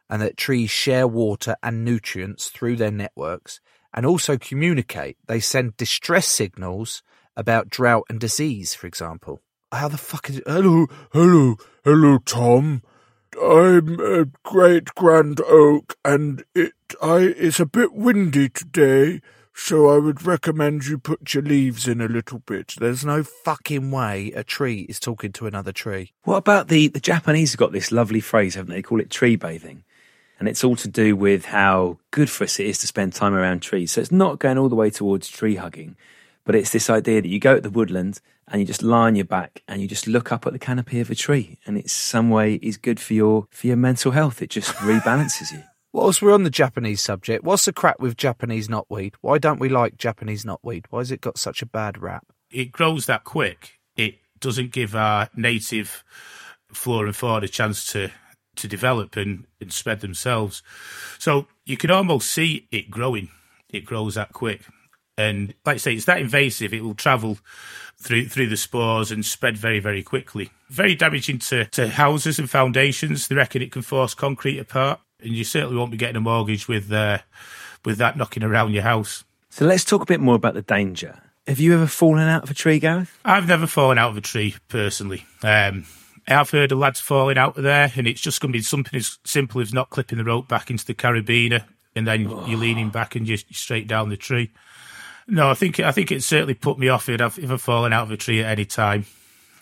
[0.10, 3.60] and that trees share water and nutrients through their networks
[3.93, 5.17] and also communicate.
[5.28, 7.04] They send distress signals
[7.36, 9.41] about drought and disease, for example.
[9.72, 10.43] How the fuck is it?
[10.48, 12.82] Hello, hello, hello, Tom.
[13.39, 19.22] I'm a great grand oak, and it I it's a bit windy today,
[19.54, 22.74] so I would recommend you put your leaves in a little bit.
[22.80, 26.13] There's no fucking way a tree is talking to another tree.
[26.24, 28.78] What about the the Japanese have got this lovely phrase, haven't they?
[28.78, 29.84] They call it tree bathing.
[30.39, 33.34] And it's all to do with how good for us it is to spend time
[33.34, 33.91] around trees.
[33.91, 35.97] So it's not going all the way towards tree hugging,
[36.45, 39.15] but it's this idea that you go to the woodland and you just lie on
[39.15, 41.93] your back and you just look up at the canopy of a tree and it's
[41.93, 44.41] some way is good for your for your mental health.
[44.41, 45.63] It just rebalances you.
[45.91, 49.15] Whilst we're on the Japanese subject, what's the crap with Japanese knotweed?
[49.21, 50.86] Why don't we like Japanese knotweed?
[50.89, 52.28] Why has it got such a bad rap?
[52.52, 53.80] It grows that quick.
[53.95, 56.04] It doesn't give our native
[56.71, 58.12] flora and fauna a chance to
[58.60, 60.63] to develop and, and spread themselves.
[61.17, 63.30] So you can almost see it growing.
[63.69, 64.62] It grows that quick.
[65.17, 67.38] And like I say, it's that invasive, it will travel
[68.02, 70.50] through through the spores and spread very, very quickly.
[70.69, 73.28] Very damaging to, to houses and foundations.
[73.28, 75.02] They reckon it can force concrete apart.
[75.22, 77.19] And you certainly won't be getting a mortgage with uh,
[77.84, 79.26] with that knocking around your house.
[79.50, 81.19] So let's talk a bit more about the danger.
[81.48, 83.17] Have you ever fallen out of a tree, Gareth?
[83.26, 85.26] I've never fallen out of a tree personally.
[85.41, 85.86] Um,
[86.30, 88.98] I've heard of lads falling out of there, and it's just going to be something
[88.98, 91.63] as simple as not clipping the rope back into the carabiner,
[91.96, 92.46] and then oh.
[92.46, 94.52] you're leaning back and you're straight down the tree.
[95.28, 98.04] No, I think I think it certainly put me off it if I've fallen out
[98.04, 99.06] of a tree at any time.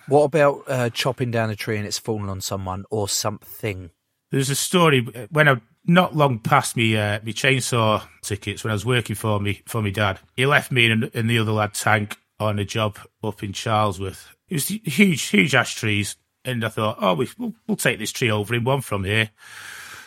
[0.07, 3.89] What about uh, chopping down a tree and it's fallen on someone or something?
[4.31, 8.73] There's a story when I not long past me uh, my chainsaw tickets when I
[8.73, 10.19] was working for me for my dad.
[10.35, 14.27] He left me and, and the other lad tank on a job up in Charlesworth.
[14.49, 16.15] It was huge, huge ash trees,
[16.47, 19.29] and I thought, oh, we, will we'll take this tree over in one from here.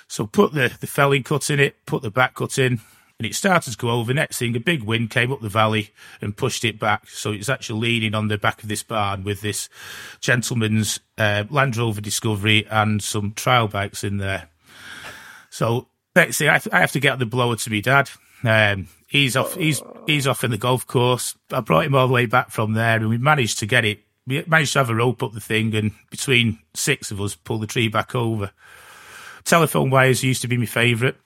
[0.08, 2.80] So put the, the felling cut in it, put the back cut in,
[3.18, 4.12] and it started to go over.
[4.14, 7.08] Next thing, a big wind came up the valley and pushed it back.
[7.08, 9.68] So it's actually leaning on the back of this barn with this
[10.20, 14.48] gentleman's uh, Land Rover Discovery and some trial bikes in there.
[15.50, 18.10] So next thing, I, I have to get the blower to me dad.
[18.42, 19.54] Um, he's off.
[19.54, 21.36] He's he's off in the golf course.
[21.52, 24.00] I brought him all the way back from there, and we managed to get it
[24.30, 27.58] we managed to have a rope up the thing, and between six of us, pull
[27.58, 28.52] the tree back over.
[29.44, 31.16] Telephone wires used to be my favourite,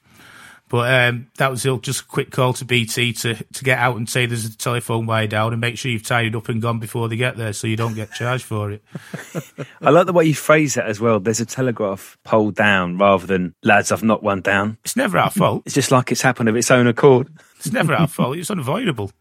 [0.71, 4.09] but um, that was just a quick call to BT to, to get out and
[4.09, 6.79] say there's a telephone wire down and make sure you've tied it up and gone
[6.79, 8.83] before they get there so you don't get charged for it.
[9.83, 11.21] I like the way you phrase it as well.
[11.21, 14.79] There's a telegraph pole down rather than lads, I've knocked one down.
[14.85, 15.63] It's never our fault.
[15.67, 17.29] It's just like it's happened of its own accord.
[17.57, 18.39] It's never our fault.
[18.39, 19.13] It's unavoidable.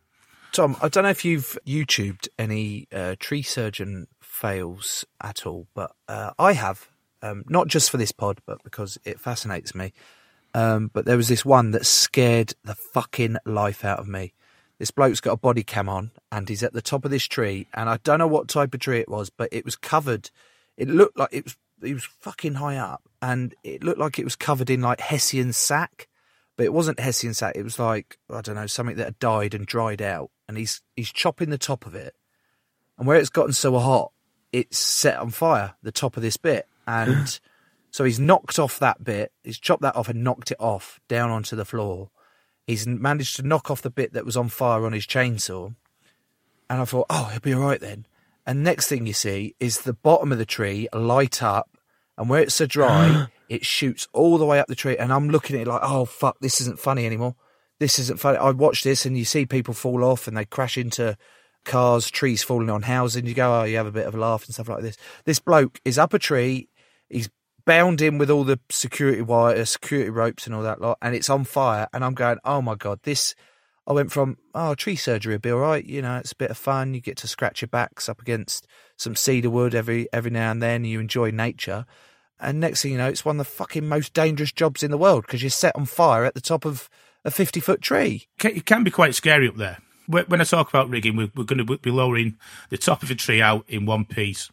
[0.53, 5.95] Tom, I don't know if you've YouTubed any uh, tree surgeon fails at all, but
[6.07, 6.89] uh, I have.
[7.23, 9.93] Um, not just for this pod, but because it fascinates me.
[10.53, 14.33] Um, but there was this one that scared the fucking life out of me.
[14.77, 17.65] This bloke's got a body cam on, and he's at the top of this tree,
[17.73, 20.29] and I don't know what type of tree it was, but it was covered.
[20.77, 21.57] It looked like it was.
[21.81, 25.51] It was fucking high up, and it looked like it was covered in like Hessian
[25.51, 26.07] sack
[26.55, 27.53] but it wasn't Hessian sack.
[27.55, 30.81] It was like I don't know something that had died and dried out, and he's
[30.95, 32.15] he's chopping the top of it,
[32.97, 34.11] and where it's gotten so hot,
[34.51, 35.75] it's set on fire.
[35.83, 37.39] The top of this bit, and
[37.91, 39.31] so he's knocked off that bit.
[39.43, 42.09] He's chopped that off and knocked it off down onto the floor.
[42.67, 45.75] He's managed to knock off the bit that was on fire on his chainsaw,
[46.69, 48.05] and I thought, oh, he'll be all right then.
[48.45, 51.77] And next thing you see is the bottom of the tree light up,
[52.17, 55.29] and where it's so dry, it shoots all the way up the tree, and I'm
[55.29, 57.35] looking at it like, oh fuck, this isn't funny anymore.
[57.83, 58.37] This isn't funny.
[58.37, 61.17] I watch this, and you see people fall off, and they crash into
[61.65, 64.17] cars, trees falling on houses, and you go, oh, you have a bit of a
[64.17, 64.95] laugh and stuff like this.
[65.25, 66.69] This bloke is up a tree,
[67.09, 67.29] he's
[67.65, 71.13] bound in with all the security wire, uh, security ropes, and all that lot, and
[71.13, 71.89] it's on fire.
[71.91, 73.35] And I'm going, oh my god, this.
[73.85, 76.51] I went from oh tree surgery would be all right, you know, it's a bit
[76.51, 76.93] of fun.
[76.93, 78.65] You get to scratch your backs up against
[78.95, 80.85] some cedar wood every every now and then.
[80.85, 81.85] You enjoy nature,
[82.39, 84.97] and next thing you know, it's one of the fucking most dangerous jobs in the
[84.97, 86.89] world because you're set on fire at the top of
[87.25, 88.27] a 50 foot tree.
[88.43, 89.79] It can be quite scary up there.
[90.07, 92.37] When I talk about rigging, we're, going to be lowering
[92.69, 94.51] the top of a tree out in one piece.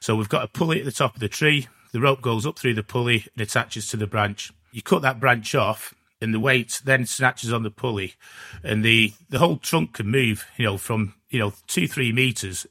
[0.00, 1.68] So we've got a pulley at the top of the tree.
[1.92, 4.52] The rope goes up through the pulley and attaches to the branch.
[4.72, 8.14] You cut that branch off, and the weight then snatches on the pulley,
[8.62, 10.46] and the the whole trunk can move.
[10.58, 12.66] You know, from you know two three meters,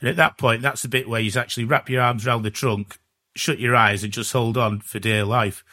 [0.00, 2.50] and at that point, that's the bit where you actually wrap your arms around the
[2.50, 2.98] trunk
[3.34, 5.64] shut your eyes and just hold on for dear life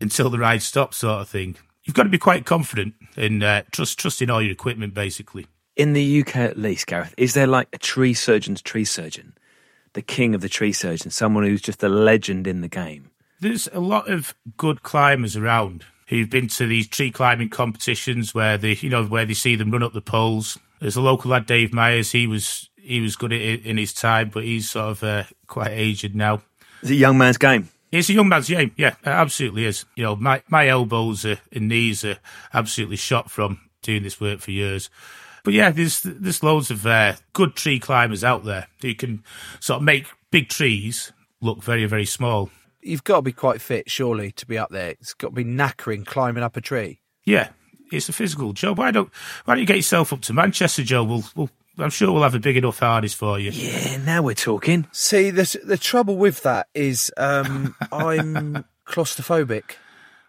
[0.00, 1.56] until the ride stops, sort of thing.
[1.88, 5.46] You've got to be quite confident in uh, trust trusting all your equipment, basically.
[5.74, 9.32] In the UK, at least, Gareth, is there like a tree surgeon's tree surgeon
[9.98, 13.10] the king of the tree surgeon, someone who's just a legend in the game.
[13.40, 18.56] There's a lot of good climbers around who've been to these tree climbing competitions where
[18.56, 20.58] they, you know, where they see them run up the poles.
[20.80, 22.12] There's a local lad, Dave Myers.
[22.12, 25.24] He was he was good at it in his time, but he's sort of uh,
[25.46, 26.42] quite aged now.
[26.80, 27.68] It's a young man's game.
[27.90, 28.72] It's a young man's game.
[28.76, 29.84] Yeah, it absolutely is.
[29.94, 32.18] You know, my my elbows are, and knees are
[32.52, 34.90] absolutely shot from doing this work for years.
[35.44, 39.24] But yeah, there's there's loads of uh, good tree climbers out there who can
[39.60, 42.50] sort of make big trees look very very small.
[42.82, 44.90] You've got to be quite fit, surely, to be up there.
[44.90, 47.00] It's got to be knackering climbing up a tree.
[47.24, 47.48] Yeah,
[47.90, 48.78] it's a physical job.
[48.78, 49.10] Why don't
[49.44, 51.04] Why don't you get yourself up to Manchester, Joe?
[51.04, 53.50] We'll, we'll I'm sure we'll have a big enough harness for you.
[53.50, 54.86] Yeah, now we're talking.
[54.92, 59.76] See, the the trouble with that is um, I'm claustrophobic,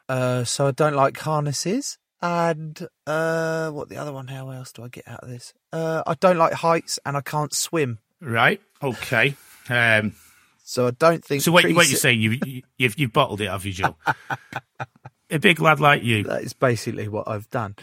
[0.07, 1.97] uh, so I don't like harnesses.
[2.21, 4.27] And uh, what the other one?
[4.27, 5.53] How else do I get out of this?
[5.71, 7.99] Uh, I don't like heights, and I can't swim.
[8.19, 8.61] Right.
[8.83, 9.35] Okay.
[9.69, 10.15] Um,
[10.63, 11.41] so I don't think.
[11.41, 12.21] So what, tree what you're saying?
[12.21, 13.95] You, you you've you've bottled it, have you, Joe?
[15.29, 16.23] a big lad like you.
[16.23, 17.75] That is basically what I've done.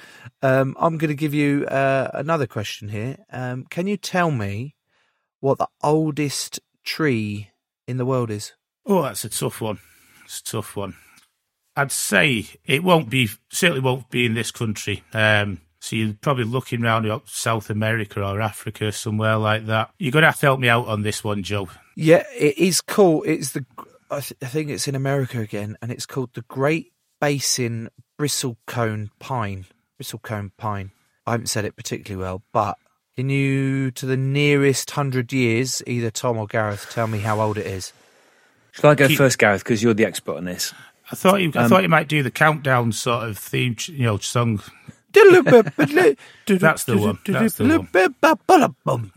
[0.42, 3.18] Um, I'm going to give you uh, another question here.
[3.30, 4.74] Um, can you tell me
[5.40, 7.51] what the oldest tree
[7.86, 8.53] in the world is?
[8.84, 9.78] Oh, that's a tough one.
[10.24, 10.97] It's a tough one.
[11.76, 15.03] I'd say it won't be, certainly won't be in this country.
[15.12, 19.90] Um, so you're probably looking around South America or Africa, somewhere like that.
[19.99, 21.68] You're going to have to help me out on this one, Joe.
[21.94, 23.22] Yeah, it is cool.
[23.24, 23.64] It's the
[24.11, 27.88] I, th- I think it's in America again, and it's called the Great Basin
[28.18, 29.66] Bristlecone Pine.
[30.00, 30.90] Bristlecone Pine.
[31.26, 32.76] I haven't said it particularly well, but
[33.16, 37.58] can you, to the nearest hundred years, either Tom or Gareth, tell me how old
[37.58, 37.92] it is?
[38.72, 39.64] Shall I go Keep- first, Gareth?
[39.64, 40.72] Because you're the expert on this.
[41.10, 44.04] I thought you, I Um, thought you might do the countdown sort of theme, you
[44.04, 44.60] know, song.
[45.12, 47.18] That's the one.
[47.26, 47.88] That's the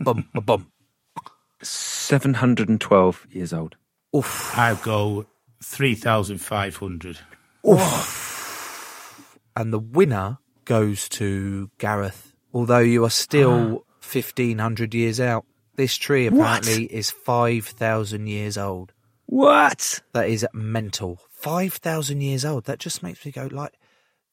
[0.00, 0.66] one.
[1.62, 3.76] 712 years old.
[4.16, 4.56] Oof.
[4.58, 5.26] I go
[5.62, 7.18] three thousand five hundred.
[9.56, 13.94] And the winner goes to Gareth, although you are still ah.
[14.02, 15.44] 1500 years out.
[15.76, 18.92] This tree apparently is 5,000 years old.
[19.26, 20.00] What?
[20.12, 21.20] That is mental.
[21.30, 22.64] 5,000 years old.
[22.64, 23.74] That just makes me go like,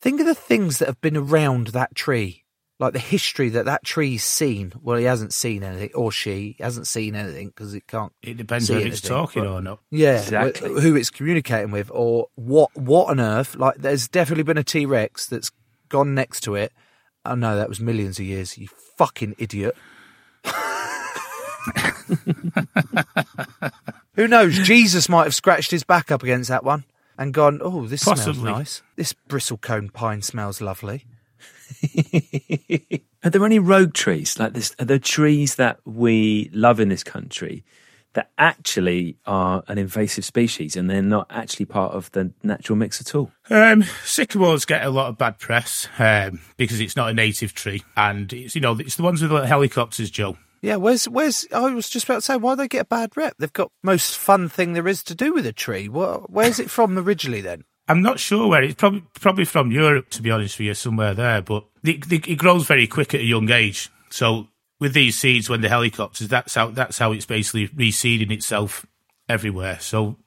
[0.02, 2.44] think of the things that have been around that tree.
[2.80, 4.72] Like the history that that tree's seen.
[4.84, 8.14] Well, he hasn't seen anything, or she hasn't seen anything because it can't.
[8.22, 9.80] It depends see whether it's talking but- or not.
[9.90, 10.80] Yeah, Exactly.
[10.82, 12.70] who it's communicating with, or what?
[12.78, 13.56] What on earth?
[13.56, 15.50] Like, there's definitely been a T Rex that's
[15.90, 16.72] gone next to it.
[17.26, 18.58] Oh no, that was millions of years.
[18.60, 19.76] You fucking idiot.
[24.16, 24.58] Who knows?
[24.60, 26.86] Jesus might have scratched his back up against that one
[27.18, 28.82] and gone, "Oh, this smells nice.
[28.96, 31.06] This bristlecone pine smells lovely."
[33.24, 34.76] Are there any rogue trees like this?
[34.80, 37.64] Are there trees that we love in this country
[38.14, 43.02] that actually are an invasive species and they're not actually part of the natural mix
[43.02, 43.32] at all?
[43.50, 47.84] Um, sycamores get a lot of bad press um, because it's not a native tree,
[47.96, 50.38] and it's you know it's the ones with the helicopters, Joe.
[50.62, 51.46] Yeah, where's where's?
[51.54, 53.36] I was just about to say, why do they get a bad rep?
[53.38, 55.88] They've got most fun thing there is to do with a tree.
[55.88, 57.64] Well, where's it from originally then?
[57.88, 61.14] I'm not sure where it's probably probably from Europe, to be honest with you, somewhere
[61.14, 61.42] there.
[61.42, 63.90] But the, the, it grows very quick at a young age.
[64.10, 64.48] So
[64.80, 68.86] with these seeds, when the helicopters, that's how that's how it's basically reseeding itself
[69.30, 69.80] everywhere.
[69.80, 70.18] So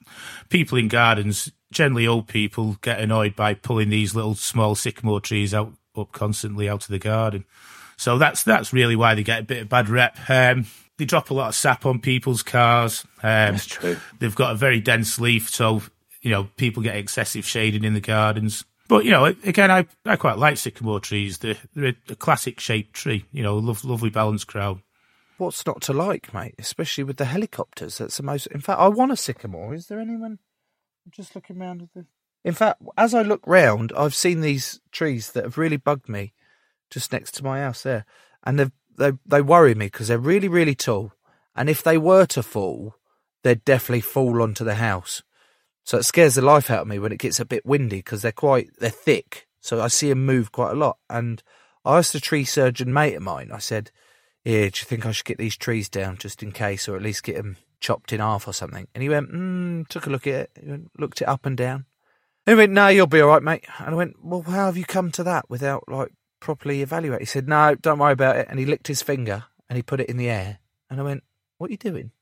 [0.48, 5.52] people in gardens, generally old people, get annoyed by pulling these little small sycamore trees
[5.52, 7.44] out up constantly out of the garden.
[7.96, 10.16] So that's that's really why they get a bit of bad rep.
[10.30, 13.04] Um, they drop a lot of sap on people's cars.
[13.22, 13.96] Um, That's true.
[14.18, 15.82] They've got a very dense leaf, so
[16.22, 18.64] you know people get excessive shading in the gardens.
[18.88, 21.38] But you know, again, I, I quite like sycamore trees.
[21.38, 23.24] They're, they're a classic shaped tree.
[23.32, 24.82] You know, lov lovely balanced crown.
[25.38, 26.54] What's not to like, mate?
[26.58, 27.98] Especially with the helicopters.
[27.98, 28.46] That's the most.
[28.48, 29.74] In fact, I want a sycamore.
[29.74, 30.38] Is there anyone?
[31.06, 32.04] I'm just looking round at the.
[32.44, 36.32] In fact, as I look round, I've seen these trees that have really bugged me,
[36.90, 38.04] just next to my house there,
[38.44, 41.12] and they they they worry me because they're really really tall,
[41.54, 42.96] and if they were to fall,
[43.42, 45.22] they'd definitely fall onto the house.
[45.84, 48.22] So it scares the life out of me when it gets a bit windy because
[48.22, 49.48] they're quite they're thick.
[49.60, 50.98] So I see them move quite a lot.
[51.08, 51.42] And
[51.84, 53.50] I asked a tree surgeon mate of mine.
[53.52, 53.90] I said,
[54.44, 57.02] "Yeah, do you think I should get these trees down just in case, or at
[57.02, 60.26] least get them chopped in half or something?" And he went, mm, took a look
[60.26, 61.86] at it, went, looked it up and down.
[62.46, 64.76] And he went, "No, you'll be all right, mate." And I went, "Well, how have
[64.76, 68.46] you come to that without like properly evaluating?" He said, "No, don't worry about it."
[68.48, 70.58] And he licked his finger and he put it in the air.
[70.88, 71.24] And I went,
[71.58, 72.12] "What are you doing?"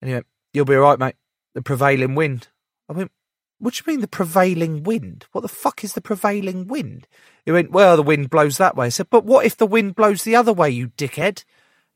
[0.00, 1.16] And he went, "You'll be all right, mate.
[1.54, 2.48] The prevailing wind."
[2.88, 3.10] I went,
[3.58, 5.26] "What do you mean the prevailing wind?
[5.32, 7.06] What the fuck is the prevailing wind?"
[7.44, 9.94] He went, "Well, the wind blows that way." I said, "But what if the wind
[9.94, 11.44] blows the other way, you dickhead?"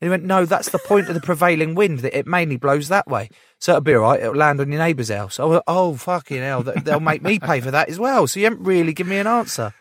[0.01, 3.07] he went, no, that's the point of the prevailing wind, that it mainly blows that
[3.07, 3.29] way.
[3.59, 4.19] So it'll be all right.
[4.19, 5.39] It'll land on your neighbour's house.
[5.39, 6.61] I went, oh, fucking hell.
[6.63, 8.27] they- They'll make me pay for that as well.
[8.27, 9.73] So you haven't really given me an answer.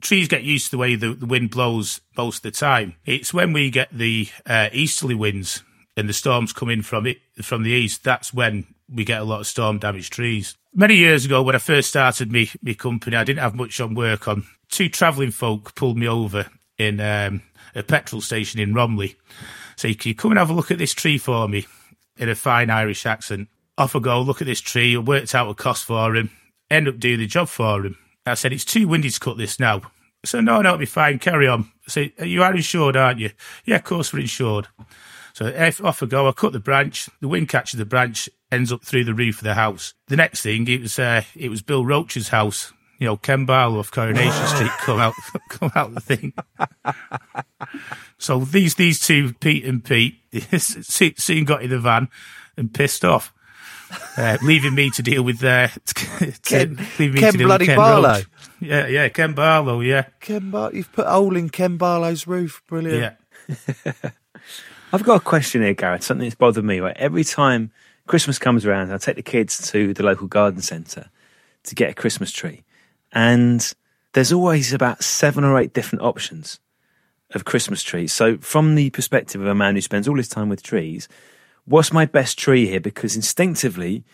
[0.00, 2.94] trees get used to the way the, the wind blows most of the time.
[3.04, 5.62] It's when we get the uh, easterly winds
[5.96, 8.04] and the storms come in from it from the east.
[8.04, 10.56] That's when we get a lot of storm damaged trees.
[10.74, 13.94] Many years ago, when I first started me me company, I didn't have much on
[13.94, 14.44] work on.
[14.68, 16.46] Two travelling folk pulled me over
[16.78, 17.42] in um,
[17.74, 19.16] a petrol station in Romiley.
[19.76, 21.66] So can you come and have a look at this tree for me
[22.16, 23.48] in a fine Irish accent?
[23.78, 24.96] Off I go, look at this tree.
[24.96, 26.30] I worked out a cost for him.
[26.70, 27.98] End up doing the job for him.
[28.24, 29.82] I said, it's too windy to cut this now.
[30.24, 31.18] So no, no, it'll be fine.
[31.18, 31.70] Carry on.
[31.94, 33.30] I you are insured, aren't you?
[33.64, 34.66] Yeah, of course we're insured.
[35.34, 35.46] So
[35.84, 36.28] off I go.
[36.28, 37.08] I cut the branch.
[37.20, 39.94] The wind catches the branch, ends up through the roof of the house.
[40.08, 42.72] The next thing, it was uh, it was Bill Roache's house.
[42.98, 45.14] You know, Ken Barlow of Coronation Street come out
[45.50, 46.32] come out the thing.
[48.18, 50.16] So these these two, Pete and Pete,
[50.58, 52.08] soon got in the van
[52.56, 53.34] and pissed off,
[54.16, 55.68] uh, leaving me to deal with uh,
[56.42, 58.08] Ken- leaving me Ken to deal bloody with Ken Barlow.
[58.14, 58.26] Roach.
[58.60, 59.80] Yeah, yeah, Ken Barlow.
[59.80, 62.62] Yeah, Ken Bar- you've put a hole in Ken Barlow's roof.
[62.66, 63.16] Brilliant.
[63.48, 63.92] yeah.
[64.92, 66.04] I've got a question here, Gareth.
[66.04, 66.80] Something that's bothered me.
[66.80, 67.72] Right, every time
[68.06, 71.10] Christmas comes around, I take the kids to the local garden centre
[71.64, 72.64] to get a Christmas tree,
[73.12, 73.72] and
[74.12, 76.60] there's always about seven or eight different options
[77.34, 78.12] of Christmas trees.
[78.12, 81.08] So, from the perspective of a man who spends all his time with trees,
[81.64, 82.80] what's my best tree here?
[82.80, 84.04] Because instinctively,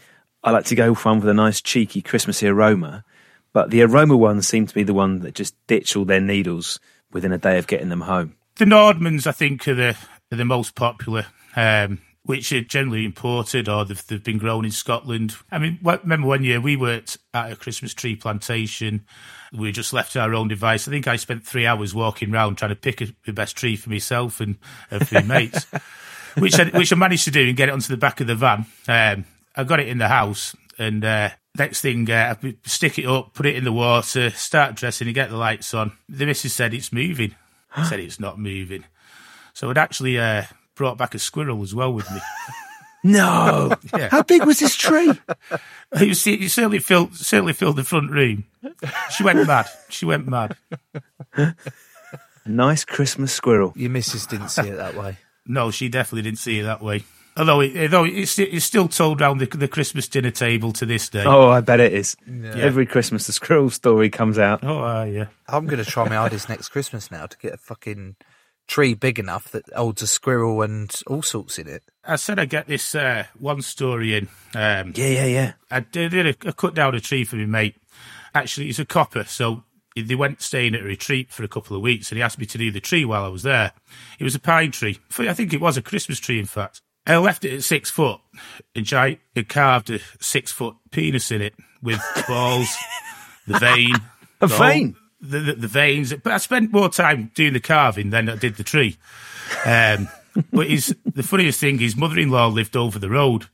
[0.43, 3.05] I like to go for one with a nice cheeky Christmassy aroma,
[3.53, 6.81] but the aroma ones seem to be the one that just ditch all their needles
[7.13, 8.35] within a day of getting them home.
[8.57, 9.97] The Nordmanns, I think, are the
[10.33, 14.71] are the most popular, um, which are generally imported or they've, they've been grown in
[14.71, 15.35] Scotland.
[15.51, 19.05] I mean, remember one year we worked at a Christmas tree plantation.
[19.53, 20.87] We just left our own device.
[20.87, 23.77] I think I spent three hours walking around trying to pick a, the best tree
[23.77, 24.57] for myself and,
[24.89, 25.67] for my mates,
[26.39, 28.37] which I, which I managed to do and get it onto the back of the
[28.37, 28.67] van.
[28.87, 29.25] Um,
[29.57, 33.35] I got it in the house and uh, next thing, uh, I stick it up,
[33.35, 35.93] put it in the water, start dressing and get the lights on.
[36.09, 37.35] The missus said it's moving.
[37.75, 38.85] I said it's not moving.
[39.55, 40.45] So I'd actually uh,
[40.75, 42.21] brought back a squirrel as well with me.
[43.05, 43.75] No.
[43.99, 44.09] Yeah.
[44.11, 45.13] How big was this tree?
[45.99, 48.45] You was, it certainly filled certainly filled the front room.
[49.11, 49.67] She went mad.
[49.91, 50.57] She went mad.
[51.37, 51.55] A
[52.47, 53.75] nice Christmas squirrel.
[53.77, 55.19] Your missus didn't see it that way.
[55.47, 57.05] No, she definitely didn't see it that way.
[57.37, 61.11] Although, it, although it's, it's still told around the, the Christmas dinner table to this
[61.11, 61.25] day.
[61.27, 62.17] Oh, I bet it is.
[62.55, 64.61] Every Christmas, the squirrel story comes out.
[64.63, 65.27] Oh, uh, yeah.
[65.47, 68.17] I'm going to try my hardest next Christmas now to get a fucking
[68.67, 71.83] tree big enough that holds a squirrel and all sorts in it.
[72.05, 74.29] I said I get this uh, one story in.
[74.55, 75.53] Um, Yeah, yeah, yeah.
[75.71, 77.77] I did, did a, I cut down a tree for my mate.
[78.35, 81.83] Actually, he's a copper, so they went staying at a retreat for a couple of
[81.83, 83.73] weeks, and he asked me to do the tree while I was there.
[84.19, 84.99] It was a pine tree.
[85.19, 86.81] I think it was a Christmas tree, in fact.
[87.07, 88.21] I left it at six foot,
[88.75, 92.75] and I carved a six foot penis in it with balls,
[93.47, 93.95] the vein,
[94.41, 94.97] A the vein?
[95.23, 96.13] The, the, the veins.
[96.13, 98.99] But I spent more time doing the carving than I did the tree.
[99.65, 100.09] Um,
[100.53, 103.47] but his, the funniest thing, his mother-in-law lived over the road.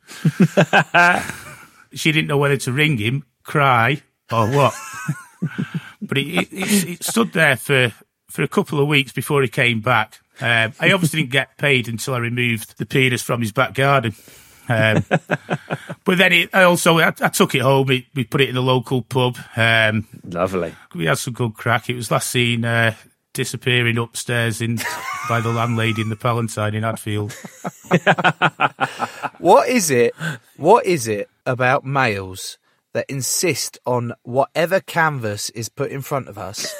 [1.93, 4.03] she didn't know whether to ring him, cry,
[4.33, 4.75] or what.
[6.03, 7.93] but it, it, it, it stood there for,
[8.29, 10.19] for a couple of weeks before he came back.
[10.41, 14.15] Um, I obviously didn't get paid until I removed the penis from his back garden.
[14.69, 15.05] Um,
[16.05, 17.87] but then it, I also I, I took it home.
[17.87, 19.37] We, we put it in the local pub.
[19.57, 20.75] Um, Lovely.
[20.95, 21.89] we had some good crack.
[21.89, 22.95] It was last seen uh,
[23.33, 24.77] disappearing upstairs in
[25.29, 27.37] by the landlady in the Palatine in Hadfield.
[29.39, 30.15] What is it?
[30.57, 32.59] What is it about males
[32.93, 36.75] that insist on whatever canvas is put in front of us?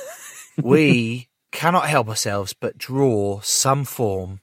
[0.61, 4.41] we cannot help ourselves but draw some form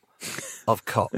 [0.66, 1.12] of cock.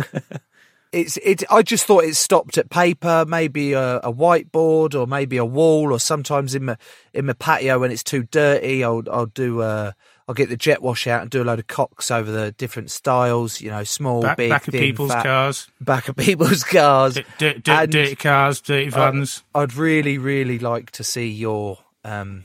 [0.97, 1.43] It's it.
[1.51, 5.93] I just thought it stopped at paper, maybe a, a whiteboard, or maybe a wall,
[5.93, 6.77] or sometimes in my
[7.13, 9.91] in my patio when it's too dirty, I'll I'll do uh
[10.27, 12.91] I'll get the jet wash out and do a load of cocks over the different
[12.91, 16.63] styles, you know, small, Back, big, back of thin, people's fat, cars, back of people's
[16.63, 17.13] cars.
[17.13, 19.43] D- d- d- dirty cars, dirty vans.
[19.55, 22.43] I'd really, really like to see your um,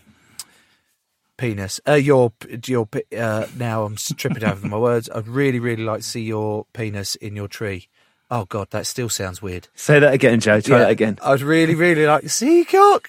[1.37, 1.81] penis.
[1.89, 2.33] Uh, your
[2.67, 2.89] your
[3.19, 5.11] uh, now I'm tripping over my words.
[5.13, 7.89] I'd really, really like to see your penis in your tree.
[8.35, 9.69] Oh God, that still sounds weird.
[9.75, 10.59] Say that again, Joe.
[10.63, 11.19] Try Yeah, that again.
[11.23, 13.07] I'd really, really like to see your cock.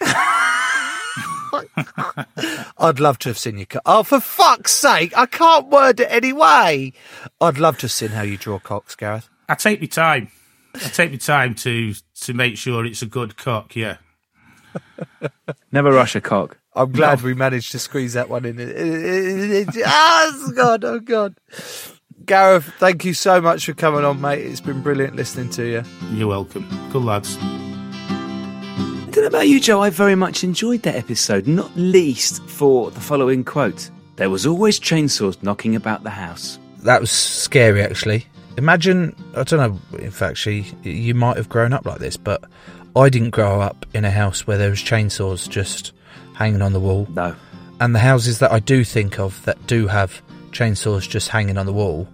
[2.78, 3.84] I'd love to have seen your cock.
[3.86, 5.18] Oh, for fuck's sake!
[5.18, 6.92] I can't word it any way.
[7.40, 9.30] I'd love to have seen how you draw cocks, Gareth.
[9.48, 10.28] I take my time.
[10.76, 13.78] I take my time to to make sure it's a good cock.
[13.78, 14.00] Yeah.
[15.72, 16.58] Never rush a cock.
[16.76, 18.60] I'm glad we managed to squeeze that one in.
[19.86, 21.36] Ah, oh God, oh God.
[22.26, 24.40] Gareth, thank you so much for coming on, mate.
[24.40, 25.84] It's been brilliant listening to you.
[26.12, 26.66] You're welcome.
[26.92, 27.38] Good lads.
[27.42, 29.82] I don't know about you, Joe.
[29.82, 34.80] I very much enjoyed that episode, not least for the following quote There was always
[34.80, 36.60] chainsaws knocking about the house.
[36.80, 38.26] That was scary, actually.
[38.58, 42.44] Imagine, I don't know in fact, she, you might have grown up like this, but
[42.96, 45.92] I didn't grow up in a house where there was chainsaws just
[46.36, 47.06] hanging on the wall.
[47.14, 47.36] No.
[47.82, 50.22] And the houses that I do think of that do have
[50.54, 52.08] chainsaws just hanging on the wall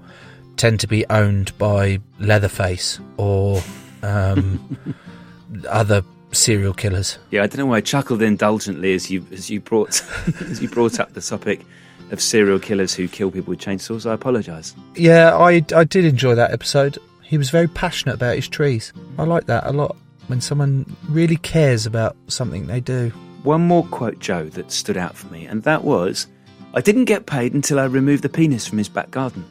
[0.58, 3.62] tend to be owned by Leatherface or
[4.04, 4.78] um,
[5.70, 7.18] other serial killers.
[7.32, 10.04] Yeah, I don't know why I chuckled indulgently as you as you brought
[10.42, 11.66] as you brought up the topic
[12.12, 14.10] of serial killers who kill people with chainsaws.
[14.10, 14.76] I apologise.
[14.96, 16.98] Yeah, I, I did enjoy that episode.
[17.24, 18.92] He was very passionate about his trees.
[19.18, 19.96] I like that a lot
[20.28, 23.10] when someone really cares about something they do.
[23.44, 26.28] One more quote, Joe, that stood out for me, and that was
[26.74, 29.45] I didn't get paid until I removed the penis from his back garden.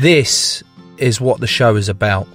[0.00, 0.62] This
[0.98, 2.26] is what the show is about.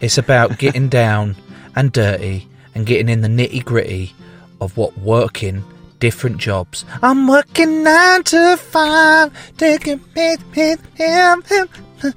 [0.00, 1.36] It's about getting down
[1.74, 4.14] and dirty and getting in the nitty gritty
[4.60, 5.64] of what working
[5.98, 6.84] different jobs.
[7.02, 12.14] I'm working nine to five, taking it, it, him, him,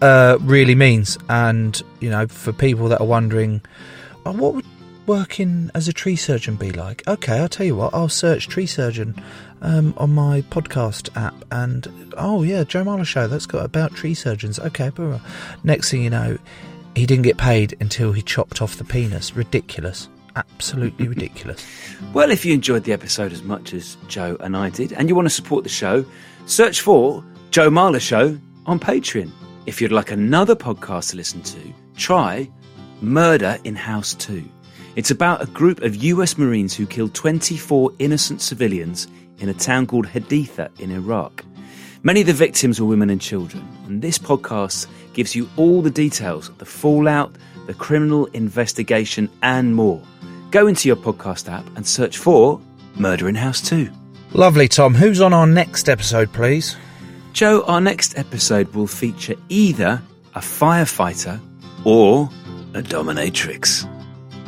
[0.00, 1.18] uh, really means.
[1.28, 3.62] And, you know, for people that are wondering,
[4.24, 4.64] oh, what would
[5.06, 7.06] working as a tree surgeon be like?
[7.06, 9.14] Okay, I'll tell you what, I'll search tree surgeon
[9.62, 14.14] um, on my podcast app and, oh yeah, Joe Marler show, that's got about tree
[14.14, 14.58] surgeons.
[14.58, 15.20] Okay, blah,
[15.64, 16.38] next thing you know,
[16.94, 19.36] he didn't get paid until he chopped off the penis.
[19.36, 20.08] Ridiculous.
[20.34, 21.66] Absolutely ridiculous.
[22.12, 25.14] Well, if you enjoyed the episode as much as Joe and I did, and you
[25.14, 26.04] want to support the show,
[26.46, 29.30] search for Joe Marler Show on Patreon.
[29.66, 31.60] If you'd like another podcast to listen to,
[31.96, 32.48] try
[33.00, 34.44] Murder in House 2.
[34.96, 39.06] It's about a group of US Marines who killed 24 innocent civilians
[39.38, 41.44] in a town called Haditha in Iraq.
[42.02, 45.90] Many of the victims were women and children, and this podcast gives you all the
[45.90, 47.36] details the fallout,
[47.66, 50.00] the criminal investigation, and more.
[50.50, 52.58] Go into your podcast app and search for
[52.94, 53.90] Murder in House 2.
[54.32, 54.94] Lovely, Tom.
[54.94, 56.74] Who's on our next episode, please?
[57.34, 60.00] Joe, our next episode will feature either
[60.34, 61.38] a firefighter
[61.84, 62.30] or
[62.72, 63.86] a dominatrix.